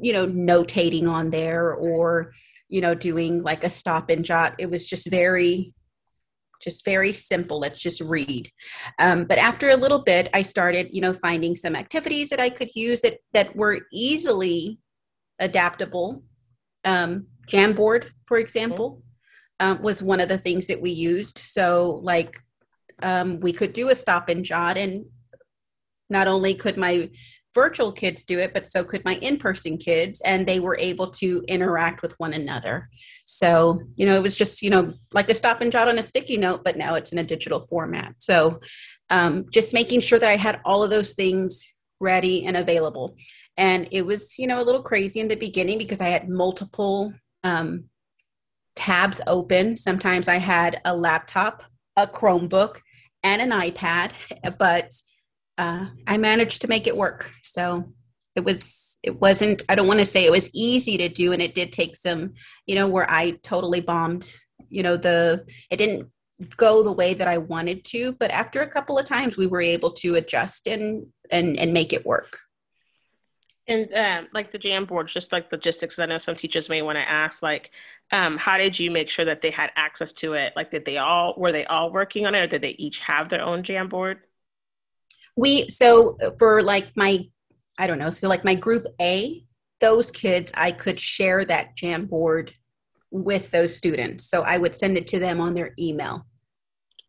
you 0.00 0.12
know 0.12 0.26
notating 0.26 1.08
on 1.08 1.30
there 1.30 1.72
or 1.74 2.32
you 2.68 2.80
know 2.80 2.94
doing 2.94 3.42
like 3.42 3.64
a 3.64 3.68
stop 3.68 4.08
and 4.10 4.24
jot. 4.24 4.54
It 4.58 4.70
was 4.70 4.86
just 4.86 5.10
very 5.10 5.74
just 6.60 6.84
very 6.84 7.12
simple 7.12 7.58
let's 7.58 7.80
just 7.80 8.00
read. 8.00 8.50
Um, 8.98 9.24
but 9.24 9.38
after 9.38 9.70
a 9.70 9.76
little 9.76 10.02
bit 10.02 10.28
i 10.34 10.42
started 10.42 10.88
you 10.90 11.00
know 11.00 11.12
finding 11.12 11.56
some 11.56 11.76
activities 11.76 12.28
that 12.30 12.40
i 12.40 12.48
could 12.48 12.74
use 12.74 13.02
that 13.02 13.18
that 13.32 13.54
were 13.56 13.80
easily 13.92 14.78
adaptable. 15.38 16.22
Um, 16.84 17.26
jamboard 17.48 18.10
for 18.26 18.38
example 18.38 19.02
um, 19.60 19.80
was 19.82 20.02
one 20.02 20.20
of 20.20 20.28
the 20.28 20.38
things 20.38 20.66
that 20.66 20.80
we 20.80 20.90
used. 20.90 21.38
So 21.38 22.00
like 22.02 22.40
um, 23.02 23.40
we 23.40 23.52
could 23.52 23.72
do 23.72 23.90
a 23.90 23.94
stop 23.94 24.28
and 24.28 24.44
jot 24.44 24.76
and 24.76 25.06
not 26.08 26.28
only 26.28 26.54
could 26.54 26.76
my 26.76 27.10
virtual 27.56 27.90
kids 27.90 28.22
do 28.22 28.38
it 28.38 28.52
but 28.52 28.66
so 28.66 28.84
could 28.84 29.02
my 29.06 29.14
in-person 29.16 29.78
kids 29.78 30.20
and 30.26 30.46
they 30.46 30.60
were 30.60 30.76
able 30.78 31.08
to 31.08 31.42
interact 31.48 32.02
with 32.02 32.12
one 32.20 32.34
another. 32.34 32.90
So 33.24 33.80
you 33.96 34.04
know 34.04 34.14
it 34.14 34.22
was 34.22 34.36
just 34.36 34.60
you 34.60 34.68
know 34.68 34.92
like 35.14 35.30
a 35.30 35.34
stop 35.34 35.62
and 35.62 35.72
jot 35.72 35.88
on 35.88 35.98
a 35.98 36.02
sticky 36.02 36.36
note 36.36 36.62
but 36.62 36.76
now 36.76 36.96
it's 36.96 37.12
in 37.12 37.18
a 37.18 37.24
digital 37.24 37.60
format. 37.60 38.14
So 38.18 38.60
um, 39.08 39.46
just 39.50 39.72
making 39.72 40.00
sure 40.02 40.18
that 40.18 40.28
i 40.28 40.36
had 40.36 40.60
all 40.66 40.84
of 40.84 40.90
those 40.90 41.14
things 41.14 41.66
ready 41.98 42.44
and 42.44 42.56
available. 42.56 43.16
And 43.56 43.88
it 43.90 44.04
was 44.04 44.38
you 44.38 44.46
know 44.46 44.60
a 44.60 44.68
little 44.68 44.82
crazy 44.82 45.20
in 45.20 45.28
the 45.28 45.46
beginning 45.48 45.78
because 45.78 46.02
i 46.02 46.08
had 46.08 46.28
multiple 46.28 47.14
um, 47.42 47.84
tabs 48.74 49.20
open. 49.26 49.78
Sometimes 49.78 50.28
i 50.28 50.36
had 50.36 50.80
a 50.84 50.94
laptop 50.94 51.64
a 51.96 52.06
chromebook 52.06 52.80
and 53.22 53.40
an 53.40 53.50
ipad 53.50 54.10
but 54.58 54.92
uh, 55.58 55.86
I 56.06 56.18
managed 56.18 56.62
to 56.62 56.68
make 56.68 56.86
it 56.86 56.96
work. 56.96 57.32
So 57.42 57.92
it 58.34 58.44
was 58.44 58.98
it 59.02 59.20
wasn't 59.20 59.64
I 59.68 59.74
don't 59.74 59.88
want 59.88 60.00
to 60.00 60.04
say 60.04 60.24
it 60.24 60.30
was 60.30 60.50
easy 60.52 60.98
to 60.98 61.08
do 61.08 61.32
and 61.32 61.42
it 61.42 61.54
did 61.54 61.72
take 61.72 61.96
some, 61.96 62.34
you 62.66 62.74
know, 62.74 62.86
where 62.86 63.10
I 63.10 63.32
totally 63.42 63.80
bombed, 63.80 64.32
you 64.68 64.82
know, 64.82 64.96
the 64.96 65.46
it 65.70 65.76
didn't 65.76 66.10
go 66.56 66.82
the 66.82 66.92
way 66.92 67.14
that 67.14 67.28
I 67.28 67.38
wanted 67.38 67.84
to, 67.86 68.12
but 68.12 68.30
after 68.30 68.60
a 68.60 68.68
couple 68.68 68.98
of 68.98 69.06
times 69.06 69.36
we 69.36 69.46
were 69.46 69.62
able 69.62 69.92
to 69.92 70.16
adjust 70.16 70.68
and 70.68 71.06
and 71.30 71.58
and 71.58 71.72
make 71.72 71.92
it 71.92 72.04
work. 72.04 72.38
And 73.68 73.92
um, 73.94 74.28
like 74.32 74.52
the 74.52 74.58
Jamboard, 74.58 75.08
just 75.08 75.32
like 75.32 75.50
logistics, 75.50 75.98
I 75.98 76.06
know 76.06 76.18
some 76.18 76.36
teachers 76.36 76.68
may 76.68 76.82
want 76.82 76.96
to 76.96 77.10
ask, 77.10 77.42
like, 77.42 77.70
um, 78.12 78.36
how 78.36 78.58
did 78.58 78.78
you 78.78 78.92
make 78.92 79.10
sure 79.10 79.24
that 79.24 79.42
they 79.42 79.50
had 79.50 79.70
access 79.74 80.12
to 80.14 80.34
it? 80.34 80.52
Like, 80.54 80.70
did 80.70 80.84
they 80.84 80.98
all 80.98 81.34
were 81.36 81.50
they 81.50 81.64
all 81.64 81.90
working 81.90 82.26
on 82.26 82.34
it, 82.36 82.40
or 82.40 82.46
did 82.46 82.62
they 82.62 82.76
each 82.78 83.00
have 83.00 83.28
their 83.28 83.42
own 83.42 83.64
Jamboard? 83.64 84.18
We 85.36 85.68
so 85.68 86.16
uh, 86.22 86.30
for 86.38 86.62
like 86.62 86.88
my 86.96 87.24
i 87.78 87.86
don't 87.86 87.98
know 87.98 88.10
so 88.10 88.28
like 88.28 88.44
my 88.44 88.54
group 88.54 88.86
a 89.00 89.44
those 89.80 90.10
kids 90.10 90.52
i 90.56 90.72
could 90.72 90.98
share 90.98 91.44
that 91.44 91.76
jamboard 91.76 92.52
with 93.10 93.50
those 93.50 93.74
students. 93.74 94.28
So 94.28 94.42
i 94.42 94.58
would 94.58 94.74
send 94.74 94.96
it 94.96 95.06
to 95.08 95.18
them 95.18 95.40
on 95.40 95.54
their 95.54 95.72
email. 95.78 96.26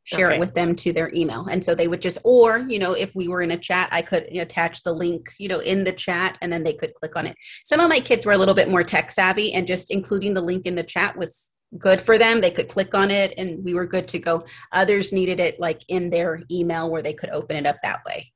Share 0.03 0.27
okay. 0.27 0.37
it 0.37 0.39
with 0.39 0.53
them 0.53 0.73
to 0.75 0.93
their 0.93 1.11
email. 1.13 1.47
And 1.47 1.63
so 1.63 1.75
they 1.75 1.89
would 1.89 2.01
just 2.01 2.17
or 2.23 2.59
you 2.59 2.79
know 2.79 2.93
if 2.93 3.13
we 3.15 3.27
were 3.27 3.41
in 3.41 3.51
a 3.51 3.57
chat 3.57 3.89
i 3.91 4.01
could 4.01 4.23
attach 4.35 4.83
the 4.83 4.93
link 4.93 5.33
you 5.37 5.49
know 5.49 5.59
in 5.59 5.83
the 5.83 5.91
chat 5.91 6.37
and 6.41 6.51
then 6.51 6.63
they 6.63 6.73
could 6.73 6.93
click 6.93 7.15
on 7.15 7.25
it. 7.25 7.35
Some 7.65 7.79
of 7.79 7.89
my 7.89 7.99
kids 7.99 8.25
were 8.25 8.33
a 8.33 8.37
little 8.37 8.55
bit 8.55 8.69
more 8.69 8.83
tech 8.83 9.11
savvy 9.11 9.53
and 9.53 9.67
just 9.67 9.91
including 9.91 10.33
the 10.33 10.41
link 10.41 10.65
in 10.65 10.75
the 10.75 10.83
chat 10.83 11.17
was 11.17 11.51
good 11.77 12.01
for 12.01 12.17
them. 12.17 12.41
They 12.41 12.51
could 12.51 12.69
click 12.69 12.95
on 12.95 13.11
it 13.11 13.33
and 13.37 13.63
we 13.63 13.73
were 13.73 13.85
good 13.85 14.07
to 14.09 14.19
go. 14.19 14.45
Others 14.71 15.13
needed 15.13 15.39
it 15.39 15.59
like 15.59 15.83
in 15.87 16.09
their 16.09 16.41
email 16.51 16.89
where 16.89 17.01
they 17.01 17.13
could 17.13 17.29
open 17.31 17.57
it 17.57 17.65
up 17.65 17.77
that 17.83 18.03
way. 18.05 18.31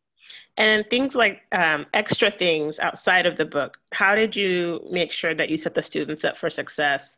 And 0.57 0.85
things 0.89 1.15
like 1.15 1.41
um, 1.53 1.85
extra 1.93 2.29
things 2.29 2.77
outside 2.79 3.25
of 3.25 3.37
the 3.37 3.45
book, 3.45 3.77
how 3.93 4.15
did 4.15 4.35
you 4.35 4.81
make 4.91 5.11
sure 5.11 5.33
that 5.33 5.49
you 5.49 5.57
set 5.57 5.75
the 5.75 5.83
students 5.83 6.25
up 6.25 6.37
for 6.37 6.49
success 6.49 7.17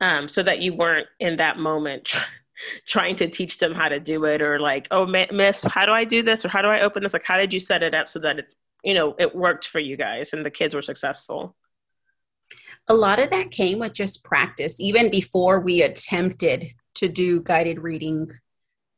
um, 0.00 0.28
so 0.28 0.42
that 0.42 0.60
you 0.60 0.74
weren't 0.74 1.06
in 1.20 1.36
that 1.36 1.58
moment 1.58 2.14
trying 2.88 3.16
to 3.16 3.28
teach 3.28 3.58
them 3.58 3.74
how 3.74 3.88
to 3.88 4.00
do 4.00 4.24
it 4.24 4.40
or 4.40 4.58
like, 4.58 4.88
oh, 4.90 5.06
miss, 5.06 5.60
how 5.62 5.84
do 5.84 5.92
I 5.92 6.04
do 6.04 6.22
this 6.22 6.44
or 6.44 6.48
how 6.48 6.62
do 6.62 6.68
I 6.68 6.80
open 6.80 7.02
this? 7.02 7.12
Like, 7.12 7.24
how 7.24 7.36
did 7.36 7.52
you 7.52 7.60
set 7.60 7.82
it 7.82 7.94
up 7.94 8.08
so 8.08 8.18
that 8.20 8.38
it, 8.38 8.54
you 8.82 8.94
know, 8.94 9.14
it 9.18 9.34
worked 9.34 9.68
for 9.68 9.78
you 9.78 9.96
guys 9.96 10.32
and 10.32 10.44
the 10.44 10.50
kids 10.50 10.74
were 10.74 10.82
successful? 10.82 11.54
A 12.88 12.94
lot 12.94 13.20
of 13.20 13.30
that 13.30 13.50
came 13.50 13.78
with 13.78 13.92
just 13.92 14.24
practice 14.24 14.80
even 14.80 15.10
before 15.10 15.60
we 15.60 15.82
attempted 15.82 16.66
to 16.94 17.08
do 17.08 17.40
guided 17.42 17.78
reading 17.78 18.30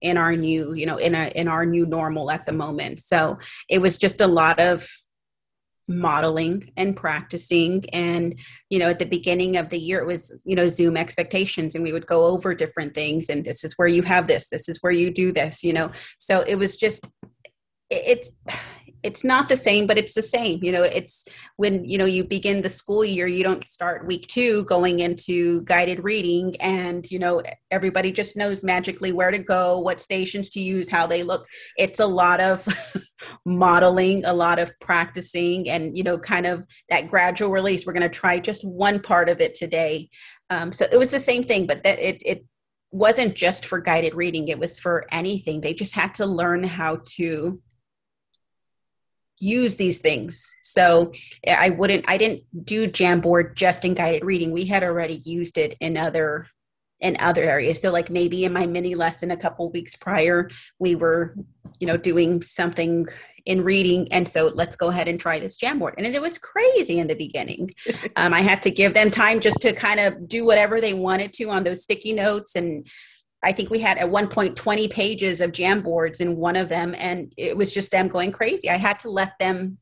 in 0.01 0.19
our 0.19 0.35
new 0.37 0.75
you 0.75 0.85
know 0.85 0.97
in 0.97 1.15
a 1.15 1.31
in 1.35 1.49
our 1.49 1.65
new 1.65 1.87
normal 1.87 2.31
at 2.31 2.45
the 2.45 2.53
moment. 2.53 3.01
So 3.01 3.39
it 3.69 3.79
was 3.79 3.97
just 3.97 4.21
a 4.21 4.27
lot 4.27 4.61
of 4.61 4.87
modeling 5.89 6.71
and 6.77 6.97
practicing. 6.97 7.89
And 7.91 8.39
you 8.69 8.79
know 8.79 8.91
at 8.91 8.99
the 8.99 9.07
beginning 9.07 9.57
of 9.57 9.71
the 9.71 9.79
year 9.79 10.01
it 10.01 10.07
was 10.07 10.43
you 10.45 10.57
know 10.57 10.69
zoom 10.69 10.97
expectations 10.97 11.75
and 11.75 11.85
we 11.85 11.93
would 11.93 12.07
go 12.07 12.27
over 12.27 12.55
different 12.55 12.95
things 12.95 13.29
and 13.29 13.45
this 13.45 13.65
is 13.65 13.75
where 13.77 13.89
you 13.89 14.03
have 14.03 14.27
this 14.27 14.49
this 14.49 14.69
is 14.69 14.79
where 14.81 14.93
you 14.93 15.11
do 15.13 15.33
this 15.33 15.63
you 15.63 15.73
know. 15.73 15.91
So 16.19 16.41
it 16.41 16.57
was 16.57 16.77
just 16.77 17.09
it's 17.91 18.31
it's 19.03 19.25
not 19.25 19.49
the 19.49 19.57
same 19.57 19.87
but 19.87 19.99
it's 19.99 20.15
the 20.15 20.23
same 20.23 20.63
you 20.63 20.73
know 20.73 20.83
it's 20.83 21.25
when 21.57 21.85
you 21.85 21.99
know 21.99 22.05
you 22.05 22.25
begin 22.25 22.63
the 22.63 22.69
school 22.69 23.05
year 23.05 23.27
you 23.27 23.43
don't 23.43 23.69
start 23.69 24.07
week 24.07 24.27
two 24.27 24.65
going 24.65 25.01
into 25.01 25.63
guided 25.63 26.03
reading 26.05 26.57
and 26.61 27.11
you 27.11 27.19
know 27.19 27.43
everybody 27.71 28.13
just 28.13 28.37
knows 28.37 28.63
magically 28.63 29.13
where 29.13 29.31
to 29.31 29.39
go 29.39 29.79
what 29.79 30.01
stations 30.01 30.51
to 30.51 30.61
use 30.61 30.91
how 30.91 31.07
they 31.07 31.23
look. 31.23 31.47
It's 31.77 32.01
a 32.01 32.07
lot 32.07 32.41
of 32.41 32.67
modeling 33.47 34.25
a 34.25 34.33
lot 34.33 34.59
of 34.59 34.71
practicing 34.81 35.69
and 35.69 35.97
you 35.97 36.05
know 36.05 36.19
kind 36.19 36.47
of 36.47 36.67
that 36.89 37.09
gradual 37.09 37.51
release. 37.51 37.87
We're 37.87 37.95
going 37.95 38.03
to 38.03 38.09
try 38.09 38.39
just 38.39 38.67
one 38.67 39.01
part 39.01 39.29
of 39.29 39.41
it 39.41 39.55
today. 39.55 40.11
Um, 40.51 40.73
so 40.73 40.87
it 40.91 40.99
was 40.99 41.11
the 41.11 41.19
same 41.19 41.45
thing 41.45 41.67
but 41.67 41.83
that 41.83 41.99
it, 41.99 42.23
it 42.25 42.45
wasn't 42.91 43.35
just 43.35 43.65
for 43.65 43.81
guided 43.81 44.15
reading. 44.15 44.49
It 44.49 44.59
was 44.59 44.79
for 44.79 45.07
anything. 45.11 45.61
They 45.61 45.73
just 45.73 45.95
had 45.95 46.15
to 46.17 46.27
learn 46.27 46.63
how 46.63 46.99
to 47.17 47.61
use 49.43 49.75
these 49.75 49.99
things. 49.99 50.55
So 50.63 51.13
I 51.49 51.71
wouldn't, 51.71 52.05
I 52.07 52.17
didn't 52.17 52.43
do 52.65 52.87
Jamboard 52.87 53.57
just 53.57 53.85
in 53.85 53.95
guided 53.95 54.25
reading. 54.25 54.53
We 54.53 54.67
had 54.67 54.85
already 54.85 55.17
used 55.25 55.59
it 55.59 55.77
in 55.81 55.97
other 55.97 56.47
in 57.01 57.17
other 57.19 57.43
areas. 57.43 57.83
So 57.83 57.91
like 57.91 58.11
maybe 58.11 58.45
in 58.45 58.53
my 58.53 58.65
mini 58.65 58.95
lesson 58.95 59.33
a 59.33 59.37
couple 59.37 59.69
weeks 59.73 59.97
prior, 59.97 60.49
we 60.79 60.95
were, 60.95 61.35
you 61.81 61.87
know, 61.89 61.97
doing 61.97 62.43
something 62.43 63.07
in 63.45 63.65
reading. 63.65 64.07
And 64.13 64.29
so 64.29 64.53
let's 64.55 64.77
go 64.77 64.91
ahead 64.91 65.09
and 65.09 65.19
try 65.19 65.41
this 65.41 65.57
Jamboard. 65.57 65.95
And 65.99 66.07
it 66.07 66.23
was 66.23 66.39
crazy 66.39 67.01
in 67.01 67.09
the 67.09 67.17
beginning. 67.17 67.75
Um, 68.15 68.35
I 68.35 68.41
had 68.41 68.61
to 68.63 68.71
give 68.71 68.93
them 68.95 69.11
time 69.11 69.41
just 69.41 69.59
to 69.63 69.73
kind 69.73 69.99
of 69.99 70.29
do 70.29 70.45
whatever 70.45 70.81
they 70.81 70.93
wanted 70.93 71.33
to 71.35 71.49
on 71.49 71.65
those 71.65 71.83
sticky 71.83 72.13
notes 72.13 72.55
and 72.55 72.87
I 73.43 73.53
think 73.53 73.71
we 73.71 73.81
had 73.81 73.99
at 73.99 74.11
one 74.11 74.29
point 74.29 74.57
20 74.57 74.89
pages 74.89 75.41
of 75.41 75.53
Jamboards 75.53 76.21
in 76.21 76.37
one 76.37 76.57
of 76.57 76.69
them, 76.69 76.95
and 76.97 77.33
it 77.37 77.57
was 77.57 77.73
just 77.73 77.91
them 77.91 78.09
going 78.09 78.33
crazy. 78.33 78.71
I 78.71 78.77
had 78.77 78.99
to 79.01 79.11
let 79.11 79.39
them 79.39 79.79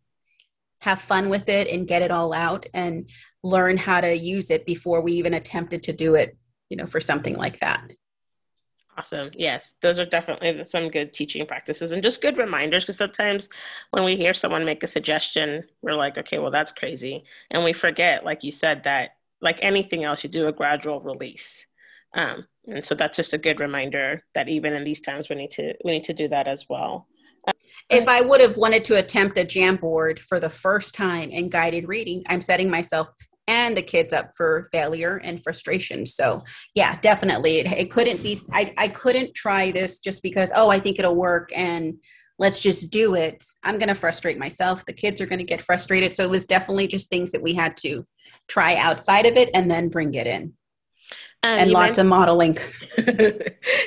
have 0.80 1.00
fun 1.00 1.28
with 1.28 1.48
it 1.48 1.68
and 1.68 1.86
get 1.86 2.02
it 2.02 2.10
all 2.10 2.32
out 2.32 2.66
and 2.72 3.08
learn 3.42 3.76
how 3.76 4.00
to 4.00 4.16
use 4.16 4.50
it 4.50 4.64
before 4.66 5.00
we 5.02 5.12
even 5.12 5.34
attempted 5.34 5.82
to 5.84 5.92
do 5.92 6.14
it, 6.14 6.36
you 6.70 6.76
know, 6.76 6.86
for 6.86 7.00
something 7.00 7.36
like 7.36 7.58
that. 7.60 7.90
Awesome. 8.96 9.30
Yes, 9.34 9.74
those 9.82 9.98
are 9.98 10.04
definitely 10.04 10.64
some 10.64 10.90
good 10.90 11.14
teaching 11.14 11.46
practices 11.46 11.92
and 11.92 12.02
just 12.02 12.20
good 12.20 12.36
reminders 12.36 12.84
because 12.84 12.98
sometimes 12.98 13.48
when 13.92 14.04
we 14.04 14.16
hear 14.16 14.34
someone 14.34 14.64
make 14.64 14.82
a 14.82 14.86
suggestion, 14.86 15.64
we're 15.80 15.94
like, 15.94 16.18
okay, 16.18 16.38
well, 16.38 16.50
that's 16.50 16.72
crazy. 16.72 17.24
And 17.50 17.62
we 17.64 17.72
forget, 17.72 18.24
like 18.24 18.42
you 18.42 18.52
said, 18.52 18.82
that 18.84 19.16
like 19.40 19.58
anything 19.62 20.04
else, 20.04 20.22
you 20.22 20.28
do 20.28 20.48
a 20.48 20.52
gradual 20.52 21.00
release. 21.00 21.64
Um, 22.14 22.46
and 22.70 22.84
so 22.84 22.94
that's 22.94 23.16
just 23.16 23.32
a 23.32 23.38
good 23.38 23.60
reminder 23.60 24.24
that 24.34 24.48
even 24.48 24.72
in 24.72 24.84
these 24.84 25.00
times 25.00 25.28
we 25.28 25.36
need 25.36 25.50
to 25.52 25.74
we 25.84 25.92
need 25.92 26.04
to 26.04 26.14
do 26.14 26.28
that 26.28 26.46
as 26.46 26.64
well. 26.68 27.06
If 27.88 28.06
i 28.08 28.20
would 28.20 28.40
have 28.40 28.56
wanted 28.56 28.84
to 28.84 28.98
attempt 28.98 29.38
a 29.38 29.44
jamboard 29.44 30.18
for 30.18 30.38
the 30.38 30.50
first 30.50 30.94
time 30.94 31.30
in 31.30 31.48
guided 31.48 31.88
reading 31.88 32.22
i'm 32.28 32.40
setting 32.40 32.70
myself 32.70 33.08
and 33.48 33.76
the 33.76 33.82
kids 33.82 34.12
up 34.12 34.30
for 34.36 34.68
failure 34.70 35.16
and 35.24 35.42
frustration. 35.42 36.06
So 36.06 36.44
yeah 36.74 36.98
definitely. 37.00 37.58
It, 37.58 37.66
it 37.66 37.90
couldn't 37.90 38.22
be 38.22 38.38
I, 38.52 38.74
I 38.78 38.88
couldn't 38.88 39.34
try 39.34 39.70
this 39.72 39.98
just 39.98 40.22
because 40.22 40.52
oh 40.54 40.70
i 40.70 40.78
think 40.78 40.98
it'll 40.98 41.16
work 41.16 41.50
and 41.56 41.94
let's 42.38 42.58
just 42.58 42.90
do 42.90 43.14
it. 43.14 43.44
I'm 43.62 43.78
going 43.78 43.90
to 43.90 43.94
frustrate 43.94 44.38
myself. 44.38 44.86
The 44.86 44.94
kids 44.94 45.20
are 45.20 45.26
going 45.26 45.40
to 45.40 45.44
get 45.44 45.60
frustrated. 45.60 46.16
So 46.16 46.22
it 46.22 46.30
was 46.30 46.46
definitely 46.46 46.86
just 46.86 47.10
things 47.10 47.32
that 47.32 47.42
we 47.42 47.52
had 47.52 47.76
to 47.82 48.06
try 48.48 48.76
outside 48.76 49.26
of 49.26 49.36
it 49.36 49.50
and 49.52 49.70
then 49.70 49.90
bring 49.90 50.14
it 50.14 50.26
in 50.26 50.54
um, 51.42 51.58
and 51.58 51.70
lots 51.70 51.98
of 51.98 52.06
modeling. 52.06 52.58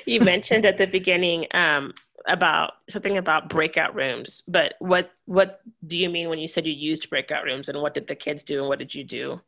You 0.06 0.20
mentioned 0.22 0.66
at 0.66 0.78
the 0.78 0.86
beginning 0.86 1.48
um, 1.52 1.94
about 2.28 2.74
something 2.90 3.18
about 3.18 3.50
breakout 3.50 3.96
rooms 3.96 4.44
but 4.48 4.76
what 4.80 5.12
what 5.26 5.62
do 5.88 5.98
you 5.98 6.10
mean 6.10 6.30
when 6.30 6.40
you 6.40 6.48
said 6.48 6.66
you 6.66 6.74
used 6.74 7.10
breakout 7.10 7.44
rooms 7.44 7.70
and 7.70 7.82
what 7.82 7.94
did 7.94 8.08
the 8.08 8.16
kids 8.16 8.44
do 8.44 8.60
and 8.60 8.68
what 8.68 8.80
did 8.80 8.94
you 8.94 9.04
do? 9.04 9.42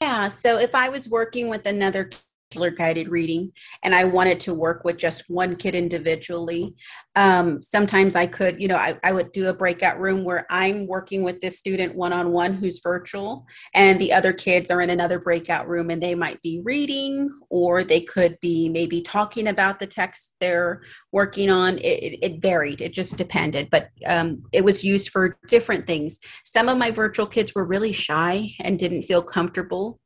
Yeah 0.00 0.28
so 0.28 0.58
if 0.58 0.74
i 0.74 0.88
was 0.88 1.08
working 1.08 1.48
with 1.48 1.66
another 1.66 2.10
guided 2.50 3.08
reading 3.08 3.52
and 3.84 3.94
i 3.94 4.04
wanted 4.04 4.40
to 4.40 4.52
work 4.52 4.82
with 4.84 4.96
just 4.96 5.24
one 5.28 5.54
kid 5.54 5.74
individually. 5.74 6.74
Um, 7.16 7.62
sometimes 7.62 8.16
i 8.16 8.26
could 8.26 8.60
you 8.60 8.68
know 8.68 8.76
I, 8.76 8.98
I 9.04 9.12
would 9.12 9.32
do 9.32 9.48
a 9.48 9.54
breakout 9.54 10.00
room 10.00 10.24
where 10.24 10.46
i'm 10.50 10.86
working 10.86 11.22
with 11.22 11.40
this 11.40 11.58
student 11.58 11.94
one-on-one 11.94 12.54
who's 12.54 12.80
virtual 12.80 13.46
and 13.74 14.00
the 14.00 14.12
other 14.12 14.32
kids 14.32 14.70
are 14.70 14.80
in 14.80 14.90
another 14.90 15.18
breakout 15.18 15.68
room 15.68 15.90
and 15.90 16.02
they 16.02 16.14
might 16.14 16.40
be 16.42 16.60
reading 16.64 17.30
or 17.50 17.84
they 17.84 18.00
could 18.00 18.38
be 18.40 18.68
maybe 18.68 19.00
talking 19.00 19.48
about 19.48 19.78
the 19.78 19.86
text 19.86 20.34
they're 20.40 20.82
working 21.12 21.50
on. 21.50 21.78
It, 21.78 22.02
it, 22.02 22.18
it 22.22 22.42
varied 22.42 22.80
it 22.80 22.92
just 22.92 23.16
depended 23.16 23.68
but 23.70 23.90
um, 24.06 24.42
it 24.52 24.64
was 24.64 24.82
used 24.82 25.10
for 25.10 25.36
different 25.48 25.86
things. 25.86 26.18
Some 26.44 26.68
of 26.68 26.78
my 26.78 26.90
virtual 26.90 27.26
kids 27.26 27.54
were 27.54 27.64
really 27.64 27.92
shy 27.92 28.50
and 28.60 28.78
didn't 28.78 29.02
feel 29.02 29.22
comfortable 29.22 30.00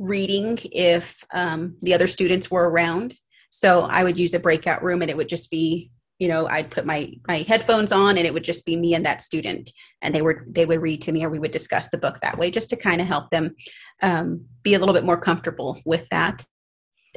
reading 0.00 0.58
if 0.72 1.22
um, 1.32 1.76
the 1.82 1.94
other 1.94 2.06
students 2.06 2.50
were 2.50 2.68
around. 2.68 3.14
So 3.50 3.82
I 3.82 4.02
would 4.02 4.18
use 4.18 4.34
a 4.34 4.40
breakout 4.40 4.82
room 4.82 5.02
and 5.02 5.10
it 5.10 5.16
would 5.16 5.28
just 5.28 5.50
be, 5.50 5.90
you 6.18 6.26
know, 6.26 6.48
I'd 6.48 6.70
put 6.70 6.86
my 6.86 7.12
my 7.28 7.38
headphones 7.46 7.92
on 7.92 8.16
and 8.16 8.26
it 8.26 8.32
would 8.34 8.44
just 8.44 8.64
be 8.64 8.76
me 8.76 8.94
and 8.94 9.04
that 9.06 9.22
student, 9.22 9.70
and 10.02 10.14
they 10.14 10.22
were 10.22 10.44
they 10.48 10.66
would 10.66 10.80
read 10.80 11.02
to 11.02 11.12
me 11.12 11.24
or 11.24 11.30
we 11.30 11.38
would 11.38 11.50
discuss 11.50 11.88
the 11.88 11.98
book 11.98 12.20
that 12.20 12.38
way, 12.38 12.50
just 12.50 12.70
to 12.70 12.76
kind 12.76 13.00
of 13.00 13.06
help 13.06 13.30
them 13.30 13.54
um, 14.02 14.46
be 14.62 14.74
a 14.74 14.78
little 14.78 14.94
bit 14.94 15.04
more 15.04 15.20
comfortable 15.20 15.80
with 15.84 16.08
that. 16.08 16.44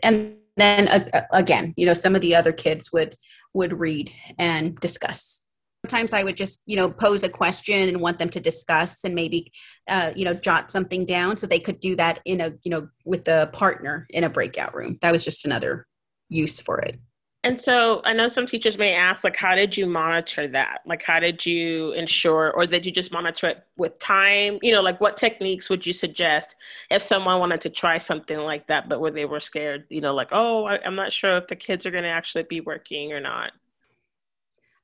And 0.02 0.38
then 0.58 0.88
uh, 0.88 1.22
again, 1.32 1.74
you 1.78 1.86
know, 1.86 1.94
some 1.94 2.16
of 2.16 2.22
the 2.22 2.36
other 2.36 2.52
kids 2.52 2.92
would 2.92 3.16
would 3.54 3.80
read 3.80 4.12
and 4.38 4.76
discuss 4.80 5.43
sometimes 5.86 6.14
i 6.14 6.24
would 6.24 6.38
just 6.38 6.62
you 6.66 6.76
know 6.76 6.90
pose 6.90 7.24
a 7.24 7.30
question 7.30 7.90
and 7.90 8.00
want 8.00 8.18
them 8.20 8.30
to 8.30 8.40
discuss 8.40 9.04
and 9.04 9.14
maybe 9.14 9.52
uh, 9.90 10.12
you 10.16 10.24
know 10.24 10.34
jot 10.34 10.72
something 10.72 11.06
down 11.06 11.36
so 11.36 11.46
they 11.46 11.60
could 11.60 11.80
do 11.80 11.96
that 11.96 12.20
in 12.26 12.40
a 12.42 12.52
you 12.64 12.72
know 12.72 12.88
with 13.06 13.26
the 13.26 13.50
partner 13.54 14.08
in 14.10 14.24
a 14.24 14.30
breakout 14.30 14.74
room. 14.74 14.98
That 15.02 15.12
was 15.12 15.26
just 15.26 15.46
another 15.46 15.88
use 16.30 16.62
for 16.62 16.80
it. 16.80 17.00
And 17.46 17.62
so 17.62 18.02
i 18.06 18.14
know 18.14 18.30
some 18.30 18.48
teachers 18.48 18.78
may 18.78 18.94
ask 18.94 19.26
like 19.26 19.36
how 19.36 19.56
did 19.56 19.76
you 19.76 19.86
monitor 19.86 20.48
that? 20.48 20.80
Like 20.86 21.04
how 21.04 21.20
did 21.20 21.46
you 21.46 21.92
ensure 21.92 22.52
or 22.52 22.66
did 22.66 22.86
you 22.86 22.92
just 22.92 23.12
monitor 23.12 23.48
it 23.48 23.64
with 23.76 24.00
time? 24.00 24.60
You 24.62 24.72
know 24.72 24.82
like 24.82 25.02
what 25.02 25.18
techniques 25.18 25.70
would 25.70 25.86
you 25.86 25.92
suggest 25.92 26.56
if 26.90 27.04
someone 27.04 27.40
wanted 27.40 27.60
to 27.62 27.70
try 27.70 27.98
something 27.98 28.38
like 28.38 28.68
that 28.68 28.88
but 28.88 29.02
where 29.02 29.12
they 29.12 29.26
were 29.26 29.42
scared 29.42 29.84
you 29.90 30.00
know 30.00 30.16
like 30.16 30.30
oh 30.32 30.64
I, 30.64 30.80
i'm 30.86 30.96
not 30.96 31.12
sure 31.12 31.38
if 31.38 31.48
the 31.48 31.58
kids 31.58 31.86
are 31.86 31.92
going 31.92 32.04
to 32.04 32.10
actually 32.10 32.44
be 32.44 32.62
working 32.62 33.12
or 33.12 33.20
not 33.20 33.52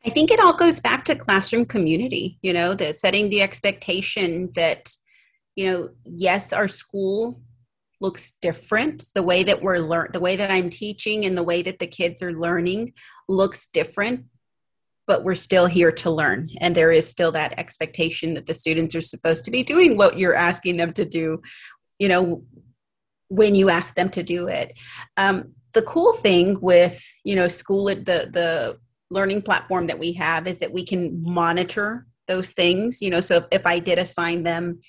I 0.05 0.09
think 0.09 0.31
it 0.31 0.39
all 0.39 0.53
goes 0.53 0.79
back 0.79 1.05
to 1.05 1.15
classroom 1.15 1.65
community, 1.65 2.39
you 2.41 2.53
know, 2.53 2.73
the 2.73 2.93
setting 2.93 3.29
the 3.29 3.41
expectation 3.41 4.49
that, 4.55 4.95
you 5.55 5.65
know, 5.65 5.89
yes, 6.05 6.53
our 6.53 6.69
school 6.69 7.41
looks 7.99 8.33
different. 8.41 9.05
The 9.13 9.23
way 9.23 9.43
that 9.43 9.61
we're 9.61 9.79
learn 9.79 10.09
the 10.13 10.21
way 10.21 10.37
that 10.37 10.49
I'm 10.49 10.69
teaching 10.69 11.25
and 11.25 11.37
the 11.37 11.43
way 11.43 11.61
that 11.63 11.79
the 11.79 11.87
kids 11.87 12.21
are 12.21 12.31
learning 12.31 12.93
looks 13.27 13.65
different, 13.65 14.25
but 15.05 15.25
we're 15.25 15.35
still 15.35 15.65
here 15.65 15.91
to 15.91 16.09
learn. 16.09 16.49
And 16.61 16.73
there 16.73 16.91
is 16.91 17.09
still 17.09 17.33
that 17.33 17.59
expectation 17.59 18.35
that 18.35 18.45
the 18.45 18.53
students 18.53 18.95
are 18.95 19.01
supposed 19.01 19.43
to 19.45 19.51
be 19.51 19.63
doing 19.63 19.97
what 19.97 20.17
you're 20.17 20.35
asking 20.35 20.77
them 20.77 20.93
to 20.93 21.03
do, 21.03 21.41
you 21.99 22.07
know, 22.07 22.43
when 23.27 23.53
you 23.53 23.69
ask 23.69 23.95
them 23.95 24.09
to 24.11 24.23
do 24.23 24.47
it. 24.47 24.73
Um, 25.17 25.55
the 25.73 25.81
cool 25.81 26.13
thing 26.13 26.59
with, 26.61 27.03
you 27.25 27.35
know, 27.35 27.45
Schoology 27.45 28.05
the 28.05 28.79
learning 29.09 29.41
platform 29.41 29.87
that 29.87 29.99
we 29.99 30.13
have 30.13 30.47
is 30.47 30.59
that 30.59 30.71
we 30.71 30.85
can 30.85 31.21
monitor 31.23 32.05
those 32.27 32.51
things 32.51 33.01
you 33.01 33.09
know 33.09 33.21
so 33.21 33.45
if, 33.51 33.65
i 33.65 33.79
did 33.79 33.99
assign 33.99 34.43
them 34.43 34.79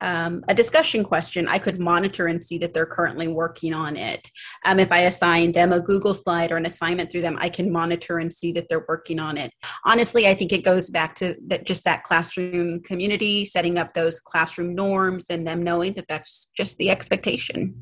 um, 0.00 0.44
a 0.48 0.54
discussion 0.54 1.04
question 1.04 1.48
i 1.48 1.58
could 1.58 1.78
monitor 1.78 2.26
and 2.26 2.42
see 2.42 2.58
that 2.58 2.74
they're 2.74 2.86
currently 2.86 3.28
working 3.28 3.72
on 3.72 3.96
it. 3.96 4.30
Um, 4.66 4.78
if 4.78 4.90
i 4.92 4.98
assign 4.98 5.52
them 5.52 5.72
a 5.72 5.80
google 5.80 6.12
slide 6.12 6.52
or 6.52 6.56
an 6.56 6.66
assignment 6.66 7.10
through 7.10 7.22
them 7.22 7.38
i 7.40 7.48
can 7.48 7.72
monitor 7.72 8.18
and 8.18 8.32
see 8.32 8.52
that 8.52 8.68
they're 8.68 8.84
working 8.88 9.18
on 9.18 9.38
it. 9.38 9.52
Honestly 9.84 10.28
i 10.28 10.34
think 10.34 10.52
it 10.52 10.64
goes 10.64 10.90
back 10.90 11.14
to 11.16 11.36
that 11.46 11.64
just 11.64 11.84
that 11.84 12.02
classroom 12.02 12.82
community 12.82 13.44
setting 13.44 13.78
up 13.78 13.94
those 13.94 14.20
classroom 14.20 14.74
norms 14.74 15.26
and 15.30 15.46
them 15.46 15.62
knowing 15.62 15.92
that 15.94 16.08
that's 16.08 16.50
just 16.56 16.76
the 16.78 16.90
expectation 16.90 17.74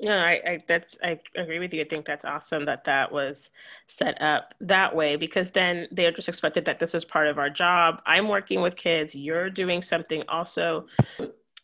no, 0.00 0.12
I, 0.12 0.40
I 0.46 0.64
that's 0.68 0.96
I 1.02 1.18
agree 1.36 1.58
with 1.58 1.72
you. 1.72 1.82
I 1.82 1.88
think 1.88 2.06
that's 2.06 2.24
awesome 2.24 2.64
that 2.66 2.84
that 2.84 3.10
was 3.10 3.50
set 3.88 4.20
up 4.22 4.54
that 4.60 4.94
way 4.94 5.16
because 5.16 5.50
then 5.50 5.88
they're 5.90 6.12
just 6.12 6.28
expected 6.28 6.64
that 6.66 6.78
this 6.78 6.94
is 6.94 7.04
part 7.04 7.28
of 7.28 7.38
our 7.38 7.50
job. 7.50 8.00
I'm 8.06 8.28
working 8.28 8.60
with 8.60 8.76
kids. 8.76 9.14
You're 9.14 9.50
doing 9.50 9.82
something 9.82 10.22
also, 10.28 10.86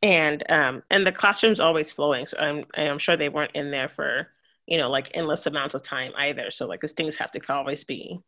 and 0.02 0.42
um 0.50 0.82
and 0.90 1.06
the 1.06 1.12
classroom's 1.12 1.60
always 1.60 1.92
flowing. 1.92 2.26
So 2.26 2.38
I'm 2.38 2.64
I'm 2.76 2.98
sure 2.98 3.16
they 3.16 3.28
weren't 3.28 3.54
in 3.54 3.70
there 3.70 3.88
for 3.88 4.28
you 4.66 4.78
know 4.78 4.90
like 4.90 5.10
endless 5.14 5.46
amounts 5.46 5.74
of 5.74 5.82
time 5.82 6.12
either. 6.16 6.50
So 6.50 6.66
like 6.66 6.80
these 6.80 6.92
things 6.92 7.16
have 7.16 7.30
to 7.32 7.40
always 7.52 7.84
be 7.84 8.20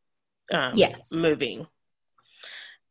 um, 0.52 0.72
yes 0.74 1.12
moving. 1.12 1.66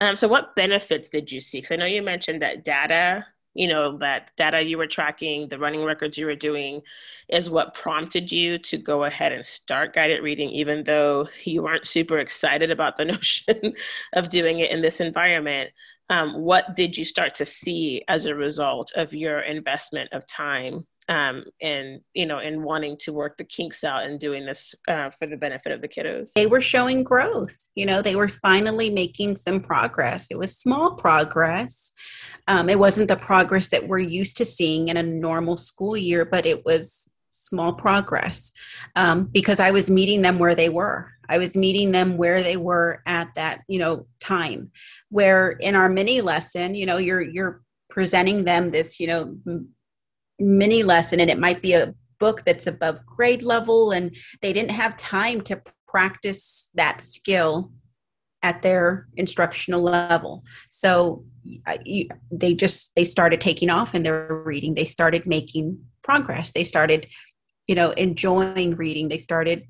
Um, 0.02 0.16
so 0.16 0.28
what 0.28 0.56
benefits 0.56 1.10
did 1.10 1.32
you 1.32 1.40
see? 1.40 1.60
Because 1.60 1.72
I 1.72 1.78
know 1.78 1.86
you 1.86 2.02
mentioned 2.02 2.42
that 2.42 2.66
data 2.66 3.26
you 3.56 3.68
know 3.68 3.98
that 3.98 4.30
data 4.38 4.62
you 4.62 4.78
were 4.78 4.86
tracking 4.86 5.48
the 5.50 5.58
running 5.58 5.84
records 5.84 6.18
you 6.18 6.26
were 6.26 6.36
doing 6.36 6.82
is 7.30 7.50
what 7.50 7.74
prompted 7.74 8.32
you 8.32 8.60
to 8.60 8.78
go 8.78 9.06
ahead 9.06 9.32
and 9.32 9.46
start 9.46 9.96
guided 9.96 10.22
reading 10.22 10.50
even 10.50 10.84
though 10.84 11.28
you 11.46 11.64
weren't 11.64 11.88
super 11.88 12.20
excited 12.20 12.70
about 12.70 12.98
the 12.98 13.06
notion 13.16 13.74
of 14.14 14.30
doing 14.30 14.60
it 14.60 14.70
in 14.70 14.82
this 14.82 15.00
environment? 15.00 15.72
Um, 16.10 16.42
what 16.42 16.76
did 16.76 16.96
you 16.96 17.06
start 17.06 17.34
to 17.36 17.46
see 17.48 18.04
as 18.08 18.26
a 18.26 18.36
result 18.36 18.92
of 18.96 19.14
your 19.14 19.40
investment 19.40 20.14
of 20.14 20.28
time 20.28 20.86
um, 21.10 21.44
and 21.62 22.02
you 22.14 22.26
know 22.26 22.40
and 22.40 22.64
wanting 22.64 22.98
to 23.02 23.14
work 23.14 23.38
the 23.38 23.44
kinks 23.44 23.84
out 23.84 24.04
and 24.04 24.20
doing 24.20 24.46
this 24.46 24.74
uh, 24.88 25.10
for 25.18 25.28
the 25.28 25.38
benefit 25.38 25.72
of 25.72 25.82
the 25.82 25.88
kiddos. 25.88 26.30
They 26.36 26.48
were 26.48 26.62
showing 26.62 27.04
growth 27.04 27.70
you 27.76 27.86
know 27.86 28.02
they 28.02 28.16
were 28.16 28.28
finally 28.28 28.90
making 28.90 29.36
some 29.36 29.60
progress. 29.60 30.28
It 30.32 30.38
was 30.38 30.58
small 30.58 30.96
progress. 30.96 31.92
Um, 32.48 32.70
it 32.70 32.80
wasn't 32.80 33.08
the 33.08 33.16
progress 33.16 33.70
that 33.70 33.88
we're 33.88 34.00
used 34.00 34.38
to 34.38 34.46
seeing 34.46 34.90
in 34.90 34.98
a 34.98 35.04
normal 35.04 35.58
school 35.58 35.98
year 35.98 36.26
but 36.26 36.46
it 36.46 36.66
was 36.66 37.10
small 37.30 37.74
progress 37.74 38.52
um, 38.96 39.26
because 39.26 39.60
i 39.60 39.70
was 39.70 39.90
meeting 39.90 40.22
them 40.22 40.40
where 40.40 40.56
they 40.56 40.70
were. 40.70 41.12
I 41.30 41.38
was 41.38 41.58
meeting 41.58 41.92
them 41.92 42.18
where 42.18 42.44
they 42.44 42.58
were 42.58 43.02
at 43.06 43.34
that 43.36 43.62
you 43.68 43.80
know 43.80 44.08
time. 44.20 44.72
Where 45.10 45.52
in 45.52 45.76
our 45.76 45.90
mini 45.90 46.22
lesson 46.22 46.76
you 46.76 46.86
know 46.86 46.98
you're 46.98 47.22
you're 47.22 47.62
presenting 47.90 48.44
them 48.44 48.72
this 48.72 49.00
you 49.00 49.08
know 49.08 49.38
mini 50.40 50.84
lesson 50.84 51.20
and 51.20 51.30
it 51.30 51.40
might 51.40 51.62
be 51.62 51.74
a 51.74 51.94
book 52.20 52.44
that's 52.46 52.68
above 52.68 53.06
grade 53.06 53.44
level 53.44 53.92
and 53.92 54.16
they 54.42 54.54
didn't 54.54 54.72
have 54.72 54.98
time 54.98 55.42
to 55.42 55.62
practice 55.88 56.70
that 56.76 57.02
skill 57.02 57.72
at 58.46 58.62
their 58.62 59.08
instructional 59.18 59.82
level. 59.82 60.44
So 60.70 61.26
they 62.32 62.54
just 62.54 62.92
they 62.96 63.06
started 63.06 63.42
taking 63.42 63.70
off 63.70 63.96
in 63.96 64.04
their 64.04 64.44
reading. 64.46 64.76
They 64.76 64.86
started 64.86 65.26
making 65.26 65.80
progress. 66.04 66.52
They 66.52 66.64
started 66.64 67.08
you 67.68 67.76
know 67.76 67.92
enjoying 67.92 68.76
reading. 68.76 69.10
They 69.10 69.18
started 69.18 69.68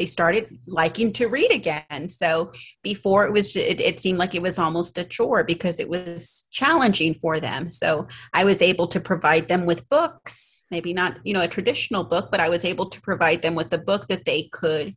they 0.00 0.06
started 0.06 0.58
liking 0.66 1.12
to 1.12 1.26
read 1.26 1.52
again. 1.52 2.08
So 2.08 2.52
before 2.82 3.26
it 3.26 3.32
was, 3.32 3.54
it, 3.54 3.82
it, 3.82 4.00
seemed 4.00 4.16
like 4.16 4.34
it 4.34 4.40
was 4.40 4.58
almost 4.58 4.96
a 4.96 5.04
chore 5.04 5.44
because 5.44 5.78
it 5.78 5.90
was 5.90 6.44
challenging 6.50 7.12
for 7.12 7.38
them. 7.38 7.68
So 7.68 8.08
I 8.32 8.44
was 8.44 8.62
able 8.62 8.86
to 8.86 8.98
provide 8.98 9.48
them 9.48 9.66
with 9.66 9.86
books, 9.90 10.64
maybe 10.70 10.94
not, 10.94 11.18
you 11.22 11.34
know, 11.34 11.42
a 11.42 11.48
traditional 11.48 12.02
book, 12.02 12.30
but 12.30 12.40
I 12.40 12.48
was 12.48 12.64
able 12.64 12.88
to 12.88 13.00
provide 13.02 13.42
them 13.42 13.54
with 13.54 13.70
a 13.74 13.78
book 13.78 14.06
that 14.06 14.24
they 14.24 14.44
could 14.50 14.96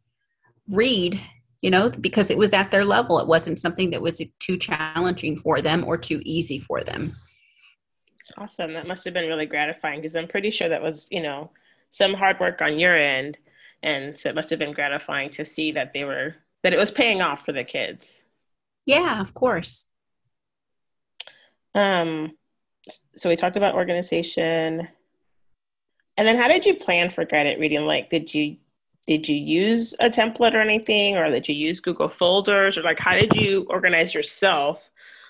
read, 0.70 1.20
you 1.62 1.70
know, 1.70 1.90
because 1.90 2.32
it 2.32 2.38
was 2.38 2.54
at 2.54 2.72
their 2.72 2.86
level. 2.86 3.20
It 3.20 3.28
wasn't 3.28 3.60
something 3.60 3.90
that 3.90 4.02
was 4.02 4.22
too 4.40 4.56
challenging 4.56 5.36
for 5.36 5.60
them 5.60 5.84
or 5.84 5.98
too 5.98 6.22
easy 6.24 6.60
for 6.60 6.82
them. 6.82 7.12
Awesome. 8.38 8.72
That 8.72 8.88
must 8.88 9.04
have 9.04 9.14
been 9.14 9.28
really 9.28 9.48
gratifying 9.48 10.00
because 10.00 10.16
I'm 10.16 10.30
pretty 10.30 10.50
sure 10.50 10.70
that 10.70 10.82
was, 10.82 11.08
you 11.12 11.22
know, 11.22 11.52
some 11.90 12.14
hard 12.14 12.40
work 12.40 12.62
on 12.62 12.80
your 12.80 12.96
end 12.98 13.38
and 13.84 14.18
so 14.18 14.30
it 14.30 14.36
must 14.36 14.50
have 14.50 14.60
been 14.60 14.74
gratifying 14.74 15.30
to 15.32 15.46
see 15.46 15.72
that 15.74 15.92
they 15.94 16.04
were 16.04 16.36
that 16.64 16.74
it 16.74 16.78
was 16.78 16.92
paying 16.92 17.22
off 17.22 17.46
for 17.46 17.52
the 17.52 17.64
kids. 17.64 18.08
Yeah 18.86 19.22
of 19.22 19.34
course. 19.34 19.90
Um 21.76 22.32
so 23.16 23.30
we 23.30 23.36
talked 23.36 23.58
about 23.58 23.76
organization. 23.76 24.88
And 26.16 26.28
then 26.28 26.38
how 26.38 26.48
did 26.48 26.66
you 26.66 26.76
plan 26.76 27.12
for 27.12 27.26
guided 27.26 27.60
reading 27.60 27.86
like 27.86 28.10
did 28.10 28.34
you 28.34 28.58
did 29.06 29.28
you 29.28 29.36
use 29.36 29.94
a 30.00 30.10
template 30.10 30.54
or 30.54 30.62
anything, 30.62 31.18
or 31.18 31.30
did 31.30 31.50
you 31.50 31.56
use 31.56 31.82
Google 31.82 32.08
folders, 32.08 32.78
or 32.78 32.84
like 32.84 33.00
how 33.00 33.14
did 33.14 33.36
you 33.36 33.66
organize 33.70 34.14
yourself 34.14 34.82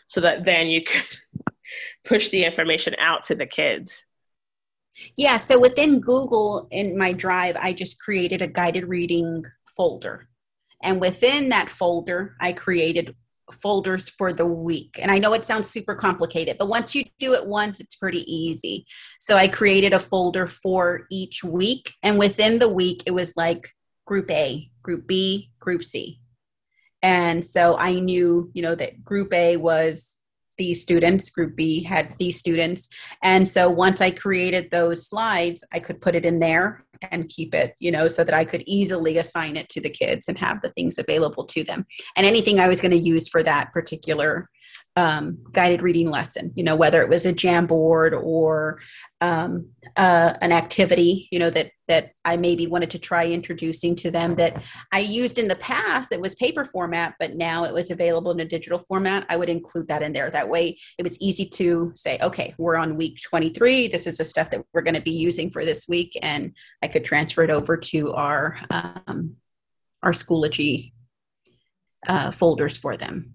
so 0.07 0.21
that 0.21 0.45
then 0.45 0.67
you 0.67 0.83
could 0.83 1.03
push 2.05 2.29
the 2.29 2.45
information 2.45 2.95
out 2.99 3.23
to 3.25 3.35
the 3.35 3.47
kids? 3.47 4.03
Yeah, 5.15 5.37
so 5.37 5.59
within 5.59 5.99
Google 5.99 6.67
in 6.71 6.97
my 6.97 7.13
drive, 7.13 7.55
I 7.57 7.73
just 7.73 7.99
created 7.99 8.41
a 8.41 8.47
guided 8.47 8.87
reading 8.87 9.43
folder. 9.75 10.27
And 10.81 10.99
within 10.99 11.49
that 11.49 11.69
folder, 11.69 12.35
I 12.39 12.53
created 12.53 13.15
folders 13.51 14.09
for 14.09 14.33
the 14.33 14.45
week. 14.45 14.97
And 14.99 15.11
I 15.11 15.19
know 15.19 15.33
it 15.33 15.45
sounds 15.45 15.69
super 15.69 15.95
complicated, 15.95 16.57
but 16.57 16.67
once 16.67 16.95
you 16.95 17.05
do 17.19 17.33
it 17.33 17.45
once, 17.45 17.79
it's 17.79 17.95
pretty 17.95 18.23
easy. 18.33 18.85
So 19.19 19.37
I 19.37 19.47
created 19.47 19.93
a 19.93 19.99
folder 19.99 20.47
for 20.47 21.05
each 21.11 21.43
week. 21.43 21.93
And 22.01 22.17
within 22.17 22.59
the 22.59 22.69
week, 22.69 23.03
it 23.05 23.11
was 23.11 23.35
like 23.35 23.69
group 24.05 24.29
A, 24.31 24.69
group 24.81 25.07
B, 25.07 25.51
group 25.59 25.83
C. 25.83 26.19
And 27.01 27.43
so 27.43 27.77
I 27.77 27.93
knew, 27.93 28.49
you 28.53 28.61
know, 28.61 28.75
that 28.75 29.03
group 29.03 29.33
A 29.33 29.57
was 29.57 30.15
these 30.57 30.81
students, 30.81 31.29
group 31.29 31.55
B 31.55 31.83
had 31.83 32.15
these 32.17 32.37
students. 32.37 32.89
And 33.21 33.47
so 33.47 33.69
once 33.69 34.01
I 34.01 34.11
created 34.11 34.71
those 34.71 35.07
slides, 35.07 35.63
I 35.71 35.79
could 35.79 36.01
put 36.01 36.15
it 36.15 36.25
in 36.25 36.39
there 36.39 36.85
and 37.11 37.27
keep 37.27 37.53
it, 37.53 37.75
you 37.79 37.91
know, 37.91 38.07
so 38.07 38.23
that 38.23 38.33
I 38.33 38.45
could 38.45 38.63
easily 38.65 39.17
assign 39.17 39.57
it 39.57 39.69
to 39.69 39.81
the 39.81 39.89
kids 39.89 40.27
and 40.27 40.37
have 40.37 40.61
the 40.61 40.69
things 40.69 40.97
available 40.97 41.43
to 41.45 41.63
them. 41.63 41.85
And 42.15 42.25
anything 42.25 42.59
I 42.59 42.67
was 42.67 42.79
going 42.79 42.91
to 42.91 42.97
use 42.97 43.27
for 43.27 43.43
that 43.43 43.73
particular 43.73 44.49
um, 44.95 45.39
guided 45.51 45.81
reading 45.81 46.09
lesson, 46.09 46.51
you 46.55 46.63
know, 46.63 46.75
whether 46.75 47.01
it 47.01 47.09
was 47.09 47.25
a 47.25 47.33
Jamboard 47.33 48.13
or 48.13 48.79
um, 49.21 49.69
uh, 49.97 50.33
an 50.41 50.51
activity, 50.51 51.27
you 51.31 51.39
know, 51.39 51.49
that 51.49 51.71
that 51.87 52.11
I 52.23 52.37
maybe 52.37 52.67
wanted 52.67 52.91
to 52.91 52.99
try 52.99 53.25
introducing 53.25 53.95
to 53.97 54.11
them 54.11 54.35
that 54.35 54.61
I 54.91 54.99
used 54.99 55.39
in 55.39 55.47
the 55.47 55.55
past. 55.55 56.11
It 56.11 56.21
was 56.21 56.35
paper 56.35 56.63
format, 56.63 57.15
but 57.19 57.35
now 57.35 57.65
it 57.65 57.73
was 57.73 57.89
available 57.89 58.31
in 58.31 58.39
a 58.39 58.45
digital 58.45 58.79
format. 58.79 59.25
I 59.29 59.35
would 59.35 59.49
include 59.49 59.87
that 59.87 60.03
in 60.03 60.13
there. 60.13 60.29
That 60.29 60.49
way, 60.49 60.77
it 60.97 61.03
was 61.03 61.19
easy 61.19 61.45
to 61.47 61.91
say, 61.95 62.19
okay, 62.21 62.53
we're 62.57 62.77
on 62.77 62.95
week 62.95 63.19
23. 63.21 63.87
This 63.87 64.05
is 64.05 64.17
the 64.17 64.23
stuff 64.23 64.51
that 64.51 64.63
we're 64.73 64.81
going 64.81 64.95
to 64.95 65.01
be 65.01 65.11
using 65.11 65.49
for 65.49 65.65
this 65.65 65.87
week, 65.87 66.17
and 66.21 66.53
I 66.83 66.87
could 66.87 67.03
transfer 67.03 67.43
it 67.43 67.49
over 67.49 67.77
to 67.77 68.13
our 68.13 68.59
um, 68.69 69.37
our 70.03 70.11
Schoology 70.11 70.91
uh, 72.07 72.29
folders 72.29 72.77
for 72.77 72.95
them. 72.95 73.33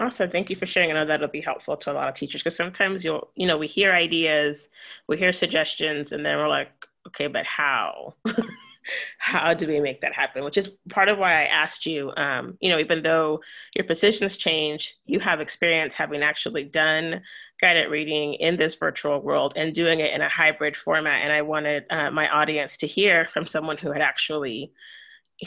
Awesome. 0.00 0.30
Thank 0.30 0.48
you 0.48 0.56
for 0.56 0.66
sharing. 0.66 0.90
I 0.90 0.94
know 0.94 1.06
that'll 1.06 1.28
be 1.28 1.42
helpful 1.42 1.76
to 1.76 1.92
a 1.92 1.94
lot 1.94 2.08
of 2.08 2.14
teachers 2.14 2.42
because 2.42 2.56
sometimes 2.56 3.04
you'll, 3.04 3.28
you 3.34 3.46
know, 3.46 3.58
we 3.58 3.66
hear 3.66 3.92
ideas, 3.92 4.66
we 5.06 5.18
hear 5.18 5.32
suggestions, 5.34 6.12
and 6.12 6.24
then 6.24 6.38
we're 6.38 6.48
like, 6.48 6.70
okay, 7.08 7.26
but 7.26 7.44
how? 7.44 8.14
how 9.18 9.52
do 9.54 9.66
we 9.66 9.80
make 9.80 10.00
that 10.00 10.14
happen? 10.14 10.44
Which 10.44 10.56
is 10.56 10.70
part 10.90 11.08
of 11.08 11.18
why 11.18 11.42
I 11.42 11.46
asked 11.46 11.84
you, 11.84 12.10
um, 12.16 12.56
you 12.60 12.70
know, 12.70 12.78
even 12.78 13.02
though 13.02 13.40
your 13.74 13.84
positions 13.84 14.38
change, 14.38 14.94
you 15.04 15.20
have 15.20 15.40
experience 15.40 15.94
having 15.94 16.22
actually 16.22 16.64
done 16.64 17.20
guided 17.60 17.90
reading 17.90 18.34
in 18.34 18.56
this 18.56 18.74
virtual 18.74 19.20
world 19.20 19.52
and 19.56 19.74
doing 19.74 20.00
it 20.00 20.12
in 20.14 20.22
a 20.22 20.28
hybrid 20.28 20.76
format. 20.76 21.22
And 21.22 21.32
I 21.32 21.42
wanted 21.42 21.84
uh, 21.90 22.10
my 22.10 22.28
audience 22.28 22.78
to 22.78 22.86
hear 22.86 23.28
from 23.32 23.46
someone 23.46 23.76
who 23.76 23.92
had 23.92 24.02
actually, 24.02 24.72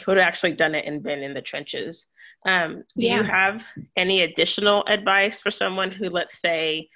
who 0.04 0.10
had 0.12 0.18
actually 0.20 0.52
done 0.52 0.74
it 0.74 0.84
and 0.86 1.02
been 1.02 1.22
in 1.22 1.34
the 1.34 1.42
trenches. 1.42 2.06
Um, 2.44 2.84
do 2.96 3.06
yeah. 3.06 3.16
you 3.16 3.22
have 3.24 3.62
any 3.96 4.22
additional 4.22 4.84
advice 4.86 5.40
for 5.40 5.50
someone 5.50 5.90
who, 5.90 6.10
let's 6.10 6.40
say, 6.40 6.88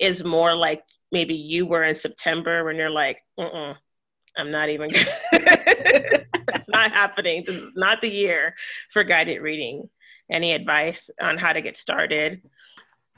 is 0.00 0.24
more 0.24 0.54
like 0.56 0.82
maybe 1.12 1.34
you 1.34 1.66
were 1.66 1.84
in 1.84 1.94
September 1.94 2.64
when 2.64 2.76
you're 2.76 2.90
like, 2.90 3.18
I'm 3.38 4.50
not 4.50 4.68
even, 4.68 4.90
that's 5.32 6.68
not 6.68 6.90
happening. 6.92 7.44
This 7.46 7.56
is 7.56 7.70
not 7.74 8.00
the 8.00 8.08
year 8.08 8.54
for 8.92 9.04
guided 9.04 9.40
reading. 9.40 9.88
Any 10.30 10.52
advice 10.52 11.08
on 11.20 11.38
how 11.38 11.52
to 11.52 11.62
get 11.62 11.78
started? 11.78 12.42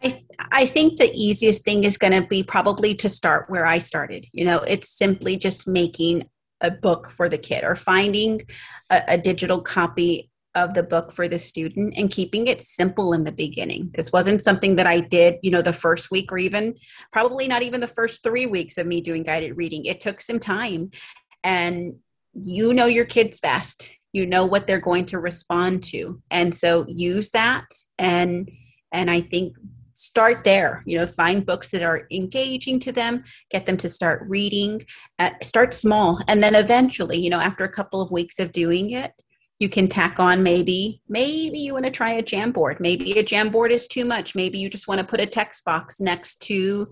I, 0.05 0.09
th- 0.11 0.25
I 0.53 0.67
think 0.67 0.99
the 0.99 1.11
easiest 1.13 1.65
thing 1.65 1.85
is 1.85 1.97
going 1.97 2.13
to 2.13 2.27
be 2.27 2.43
probably 2.43 2.95
to 2.97 3.09
start 3.09 3.51
where 3.51 3.67
I 3.67 3.79
started. 3.79 4.27
You 4.33 4.45
know, 4.45 4.59
it's 4.59 4.97
simply 4.97 5.37
just 5.37 5.67
making 5.67 6.29
a 6.61 6.71
book 6.71 7.09
for 7.09 7.29
the 7.29 7.39
kid 7.39 7.65
or 7.65 7.77
finding 7.77 8.43
a, 8.91 9.03
a 9.09 9.19
digital 9.19 9.61
copy 9.61 10.31
of 10.59 10.75
the 10.75 10.83
book 10.83 11.13
for 11.13 11.29
the 11.29 11.39
student 11.39 11.95
and 11.97 12.11
keeping 12.11 12.47
it 12.47 12.61
simple 12.61 13.13
in 13.13 13.25
the 13.25 13.33
beginning. 13.33 13.91
This 13.95 14.13
wasn't 14.13 14.43
something 14.43 14.77
that 14.77 14.87
I 14.87 15.01
did, 15.01 15.37
you 15.43 15.51
know, 15.51 15.63
the 15.63 15.73
first 15.73 16.11
week 16.11 16.33
or 16.33 16.39
even 16.39 16.75
probably 17.13 17.49
not 17.49 17.63
even 17.63 17.81
the 17.81 17.87
first 17.87 18.23
3 18.23 18.47
weeks 18.47 18.77
of 18.79 18.87
me 18.87 19.01
doing 19.01 19.23
guided 19.23 19.57
reading. 19.57 19.85
It 19.85 20.01
took 20.01 20.21
some 20.21 20.39
time 20.39 20.91
and 21.45 21.97
you 22.35 22.75
know 22.75 22.87
your 22.87 23.05
kids 23.05 23.41
best. 23.41 23.95
You 24.13 24.27
know 24.27 24.47
what 24.47 24.67
they're 24.67 24.81
going 24.81 25.07
to 25.07 25.19
respond 25.19 25.83
to. 25.85 26.23
And 26.31 26.55
so 26.55 26.87
use 26.89 27.31
that 27.31 27.67
and 27.99 28.51
and 28.93 29.11
I 29.11 29.21
think 29.21 29.57
start 29.95 30.45
there 30.45 30.85
you 30.87 30.97
know 30.97 31.09
find 31.09 31.45
books 31.45 31.73
that 31.73 31.83
are 31.83 32.07
engaging 32.13 32.79
to 32.79 32.93
them 32.93 33.25
get 33.51 33.67
them 33.67 33.77
to 33.77 33.89
start 33.89 34.23
reading 34.29 34.81
uh, 35.19 35.31
start 35.43 35.75
small 35.75 36.21
and 36.29 36.41
then 36.41 36.55
eventually 36.55 37.19
you 37.19 37.29
know 37.29 37.41
after 37.41 37.65
a 37.65 37.69
couple 37.69 38.01
of 38.01 38.13
weeks 38.13 38.39
of 38.39 38.53
doing 38.53 38.93
it 38.93 39.11
you 39.59 39.69
can 39.69 39.89
tack 39.89 40.21
on 40.21 40.43
maybe 40.43 41.03
maybe 41.09 41.59
you 41.59 41.73
want 41.73 41.85
to 41.85 41.91
try 41.91 42.13
a 42.13 42.23
Jamboard. 42.23 42.81
Maybe 42.81 43.13
a 43.19 43.25
Jamboard 43.25 43.71
is 43.71 43.87
too 43.87 44.05
much. 44.05 44.35
Maybe 44.35 44.59
you 44.59 44.71
just 44.71 44.89
want 44.89 45.01
to 45.01 45.07
put 45.07 45.21
a 45.21 45.27
text 45.27 45.65
box 45.65 46.01
next 46.01 46.37
to 46.43 46.87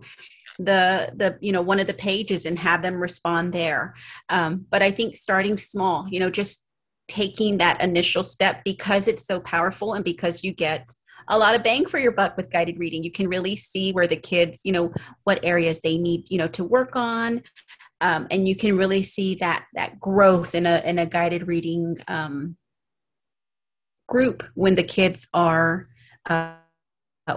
the 0.59 1.13
the 1.15 1.39
you 1.41 1.53
know 1.53 1.63
one 1.63 1.79
of 1.79 1.87
the 1.87 1.95
pages 1.95 2.47
and 2.47 2.59
have 2.59 2.83
them 2.83 2.97
respond 2.97 3.53
there. 3.53 3.95
Um, 4.29 4.67
but 4.71 4.83
i 4.83 4.91
think 4.91 5.17
starting 5.17 5.57
small 5.57 6.07
you 6.09 6.19
know 6.19 6.31
just 6.31 6.63
taking 7.09 7.59
that 7.59 7.81
initial 7.83 8.23
step 8.23 8.63
because 8.65 9.07
it's 9.07 9.25
so 9.25 9.39
powerful 9.41 9.95
and 9.95 10.05
because 10.05 10.43
you 10.43 10.53
get 10.53 10.89
a 11.29 11.39
lot 11.39 11.55
of 11.55 11.63
bang 11.63 11.87
for 11.87 11.99
your 11.99 12.13
buck 12.13 12.37
with 12.37 12.51
guided 12.51 12.79
reading. 12.79 13.03
You 13.03 13.11
can 13.11 13.29
really 13.29 13.57
see 13.57 13.93
where 13.93 14.07
the 14.07 14.17
kids 14.17 14.61
you 14.65 14.73
know 14.73 14.93
what 15.25 15.41
areas 15.43 15.81
they 15.81 15.99
need 15.99 16.31
you 16.31 16.39
know 16.39 16.49
to 16.49 16.65
work 16.65 16.97
on 16.97 17.43
um, 18.01 18.27
and 18.31 18.49
you 18.49 18.57
can 18.57 18.77
really 18.77 19.03
see 19.03 19.35
that 19.37 19.67
that 19.75 19.99
growth 20.01 20.55
in 20.55 20.67
a 20.67 20.83
in 20.85 20.99
a 20.99 21.07
guided 21.07 21.47
reading 21.47 21.97
um, 22.09 22.57
group 24.07 24.45
when 24.55 24.75
the 24.75 24.83
kids 24.83 25.27
are 25.33 25.89
uh, 26.29 26.55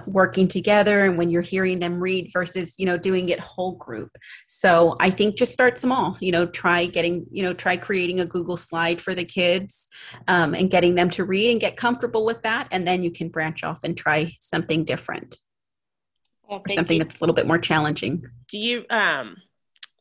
working 0.06 0.46
together 0.46 1.04
and 1.04 1.18
when 1.18 1.30
you're 1.30 1.42
hearing 1.42 1.80
them 1.80 2.00
read 2.00 2.30
versus 2.32 2.74
you 2.78 2.86
know 2.86 2.96
doing 2.96 3.28
it 3.28 3.40
whole 3.40 3.72
group 3.72 4.16
so 4.46 4.94
i 5.00 5.10
think 5.10 5.36
just 5.36 5.52
start 5.52 5.78
small 5.78 6.16
you 6.20 6.30
know 6.30 6.46
try 6.46 6.86
getting 6.86 7.26
you 7.32 7.42
know 7.42 7.52
try 7.52 7.76
creating 7.76 8.20
a 8.20 8.26
google 8.26 8.56
slide 8.56 9.00
for 9.00 9.16
the 9.16 9.24
kids 9.24 9.88
um, 10.28 10.54
and 10.54 10.70
getting 10.70 10.94
them 10.94 11.10
to 11.10 11.24
read 11.24 11.50
and 11.50 11.60
get 11.60 11.76
comfortable 11.76 12.24
with 12.24 12.40
that 12.42 12.68
and 12.70 12.86
then 12.86 13.02
you 13.02 13.10
can 13.10 13.28
branch 13.28 13.64
off 13.64 13.80
and 13.82 13.96
try 13.96 14.32
something 14.40 14.84
different 14.84 15.40
well, 16.48 16.60
or 16.64 16.72
something 16.72 16.98
you. 16.98 17.02
that's 17.02 17.16
a 17.16 17.20
little 17.20 17.34
bit 17.34 17.48
more 17.48 17.58
challenging 17.58 18.22
do 18.48 18.58
you 18.58 18.84
um 18.90 19.36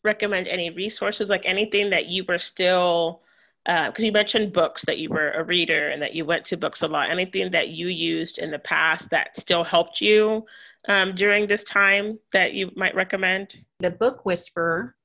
recommend 0.04 0.48
any 0.48 0.70
resources, 0.70 1.30
like 1.30 1.44
anything 1.46 1.90
that 1.90 2.08
you 2.08 2.24
were 2.28 2.40
still, 2.40 3.22
because 3.66 4.04
uh, 4.04 4.06
you 4.06 4.12
mentioned 4.12 4.54
books 4.54 4.84
that 4.86 4.98
you 4.98 5.10
were 5.10 5.32
a 5.32 5.44
reader 5.44 5.90
and 5.90 6.02
that 6.02 6.16
you 6.16 6.26
went 6.26 6.46
to 6.46 6.58
books 6.58 6.82
a 6.82 6.88
lot. 6.88 7.12
Anything 7.12 7.52
that 7.52 7.70
you 7.70 7.88
used 7.88 8.38
in 8.38 8.52
the 8.52 8.60
past 8.60 9.10
that 9.10 9.38
still 9.38 9.64
helped 9.64 10.02
you 10.02 10.46
um, 10.88 11.14
during 11.16 11.48
this 11.48 11.64
time 11.64 12.18
that 12.32 12.54
you 12.54 12.72
might 12.76 12.96
recommend? 12.96 13.54
The 13.80 13.92
Book 13.92 14.26
Whisperer 14.26 14.96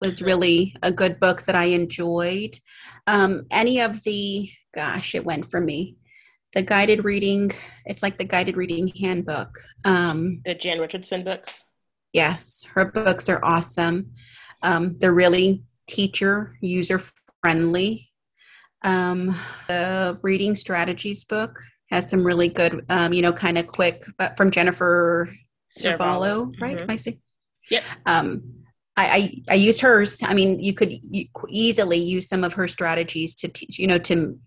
was 0.00 0.16
mm-hmm. 0.16 0.26
really 0.26 0.76
a 0.82 0.92
good 0.92 1.18
book 1.18 1.42
that 1.42 1.56
I 1.56 1.64
enjoyed. 1.64 2.56
Um, 3.06 3.46
any 3.50 3.80
of 3.80 4.02
the, 4.04 4.50
gosh, 4.74 5.14
it 5.14 5.24
went 5.24 5.50
for 5.50 5.60
me. 5.60 5.96
The 6.54 6.62
guided 6.62 7.04
reading, 7.04 7.50
it's 7.84 8.02
like 8.02 8.16
the 8.16 8.24
guided 8.24 8.56
reading 8.56 8.88
handbook. 8.88 9.58
Um, 9.84 10.40
the 10.44 10.54
Jan 10.54 10.78
Richardson 10.78 11.24
books? 11.24 11.52
Yes, 12.12 12.64
her 12.74 12.86
books 12.86 13.28
are 13.28 13.44
awesome. 13.44 14.12
Um, 14.62 14.96
they're 14.98 15.12
really 15.12 15.62
teacher 15.86 16.56
user 16.60 17.00
friendly. 17.42 18.10
Um, 18.82 19.38
the 19.68 20.18
Reading 20.22 20.56
Strategies 20.56 21.24
book 21.24 21.58
has 21.90 22.08
some 22.08 22.24
really 22.24 22.48
good, 22.48 22.84
um, 22.88 23.12
you 23.12 23.22
know, 23.22 23.32
kind 23.32 23.58
of 23.58 23.66
quick, 23.66 24.04
but 24.18 24.36
from 24.36 24.50
Jennifer 24.50 25.34
Serravallo, 25.76 26.52
right? 26.60 26.78
Mm-hmm. 26.78 26.90
I 26.90 26.96
see. 26.96 27.20
Yep. 27.70 27.82
Um, 28.06 28.54
I, 28.96 29.42
I, 29.48 29.52
I 29.52 29.54
used 29.54 29.80
hers. 29.80 30.22
I 30.22 30.34
mean, 30.34 30.60
you 30.60 30.74
could 30.74 30.92
easily 31.48 31.98
use 31.98 32.28
some 32.28 32.44
of 32.44 32.54
her 32.54 32.66
strategies 32.66 33.34
to 33.36 33.48
teach. 33.48 33.78
You 33.78 33.86
know, 33.86 33.98
to 33.98 34.38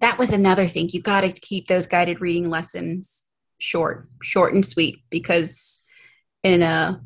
that 0.00 0.18
was 0.18 0.32
another 0.32 0.66
thing. 0.66 0.88
You 0.92 1.00
got 1.00 1.22
to 1.22 1.32
keep 1.32 1.68
those 1.68 1.86
guided 1.86 2.20
reading 2.20 2.48
lessons 2.48 3.24
short, 3.58 4.08
short 4.22 4.54
and 4.54 4.64
sweet, 4.64 5.02
because 5.10 5.80
in 6.42 6.62
a 6.62 7.00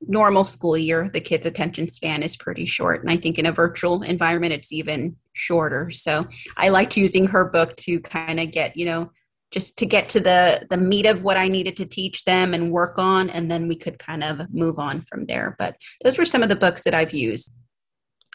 normal 0.00 0.44
school 0.44 0.76
year, 0.76 1.10
the 1.12 1.20
kid's 1.20 1.46
attention 1.46 1.88
span 1.88 2.22
is 2.22 2.36
pretty 2.36 2.66
short. 2.66 3.02
And 3.02 3.10
I 3.10 3.16
think 3.16 3.38
in 3.38 3.46
a 3.46 3.52
virtual 3.52 4.02
environment, 4.02 4.52
it's 4.52 4.72
even 4.72 5.16
shorter. 5.32 5.90
So 5.90 6.26
I 6.56 6.68
liked 6.68 6.96
using 6.96 7.26
her 7.28 7.44
book 7.44 7.76
to 7.76 8.00
kind 8.00 8.40
of 8.40 8.50
get, 8.50 8.76
you 8.76 8.86
know, 8.86 9.10
just 9.52 9.76
to 9.78 9.86
get 9.86 10.08
to 10.10 10.20
the 10.20 10.66
the 10.70 10.76
meat 10.76 11.06
of 11.06 11.22
what 11.22 11.36
I 11.36 11.48
needed 11.48 11.76
to 11.76 11.86
teach 11.86 12.24
them 12.24 12.52
and 12.52 12.72
work 12.72 12.98
on, 12.98 13.30
and 13.30 13.50
then 13.50 13.68
we 13.68 13.76
could 13.76 13.98
kind 13.98 14.24
of 14.24 14.52
move 14.52 14.78
on 14.78 15.00
from 15.02 15.24
there. 15.26 15.54
But 15.58 15.76
those 16.02 16.18
were 16.18 16.24
some 16.24 16.42
of 16.42 16.48
the 16.48 16.56
books 16.56 16.82
that 16.82 16.94
I've 16.94 17.14
used. 17.14 17.52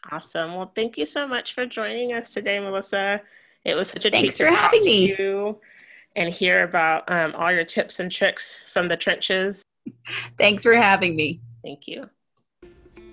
Awesome. 0.10 0.56
Well, 0.56 0.72
thank 0.76 0.98
you 0.98 1.06
so 1.06 1.28
much 1.28 1.54
for 1.54 1.66
joining 1.66 2.14
us 2.14 2.30
today, 2.30 2.60
Melissa. 2.60 3.22
It 3.66 3.76
was 3.76 3.90
such 3.90 4.06
a 4.06 4.10
Thanks 4.10 4.38
for 4.38 4.48
having 4.48 4.82
to 4.82 4.86
me. 4.90 5.16
you 5.18 5.60
and 6.16 6.34
hear 6.34 6.64
about 6.64 7.10
um, 7.12 7.36
all 7.36 7.52
your 7.52 7.66
tips 7.66 8.00
and 8.00 8.12
tricks 8.12 8.64
from 8.74 8.88
the 8.88 8.98
trenches. 8.98 9.62
Thanks 10.38 10.64
for 10.64 10.74
having 10.74 11.16
me. 11.16 11.42
Thank 11.64 11.88
you. 11.88 12.10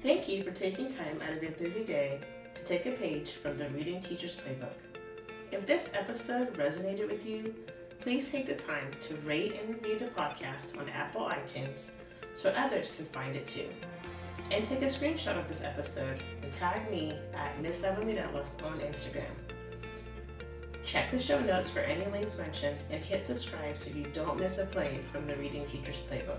Thank 0.03 0.29
you 0.29 0.45
for 0.45 0.53
taking 0.53 0.89
time 0.89 1.21
out 1.23 1.37
of 1.37 1.43
your 1.43 1.53
busy 1.53 1.85
day 1.85 2.21
to 2.55 2.65
take 2.65 2.87
a 2.87 2.93
page 2.93 3.33
from 3.33 3.59
the 3.59 3.69
Reading 3.71 4.01
Teacher's 4.01 4.37
Playbook. 4.37 4.75
If 5.51 5.67
this 5.67 5.91
episode 5.95 6.55
resonated 6.57 7.09
with 7.09 7.27
you, 7.27 7.55
please 8.01 8.31
take 8.31 8.47
the 8.47 8.55
time 8.55 8.91
to 9.01 9.17
rate 9.17 9.61
and 9.61 9.75
review 9.75 9.99
the 9.99 10.07
podcast 10.07 10.79
on 10.79 10.89
Apple 10.91 11.23
iTunes 11.23 11.93
so 12.35 12.51
others 12.51 12.93
can 12.95 13.07
find 13.07 13.35
it 13.35 13.47
too. 13.47 13.69
And 14.51 14.65
take 14.65 14.83
a 14.83 14.87
screenshot 14.87 15.39
of 15.39 15.49
this 15.49 15.63
episode 15.63 16.23
and 16.43 16.53
tag 16.53 16.91
me 16.91 17.19
at 17.35 17.61
Miss 17.61 17.83
Eva 17.83 18.01
Mireles 18.01 18.63
on 18.65 18.79
Instagram. 18.81 19.25
Check 20.85 21.11
the 21.11 21.19
show 21.19 21.41
notes 21.41 21.69
for 21.69 21.81
any 21.81 22.07
links 22.11 22.39
mentioned 22.39 22.79
and 22.91 23.03
hit 23.03 23.27
subscribe 23.27 23.77
so 23.77 23.95
you 23.95 24.07
don't 24.15 24.39
miss 24.39 24.59
a 24.59 24.65
play 24.65 25.01
from 25.13 25.27
the 25.27 25.37
Reading 25.37 25.65
Teacher's 25.67 25.99
Playbook. 26.11 26.39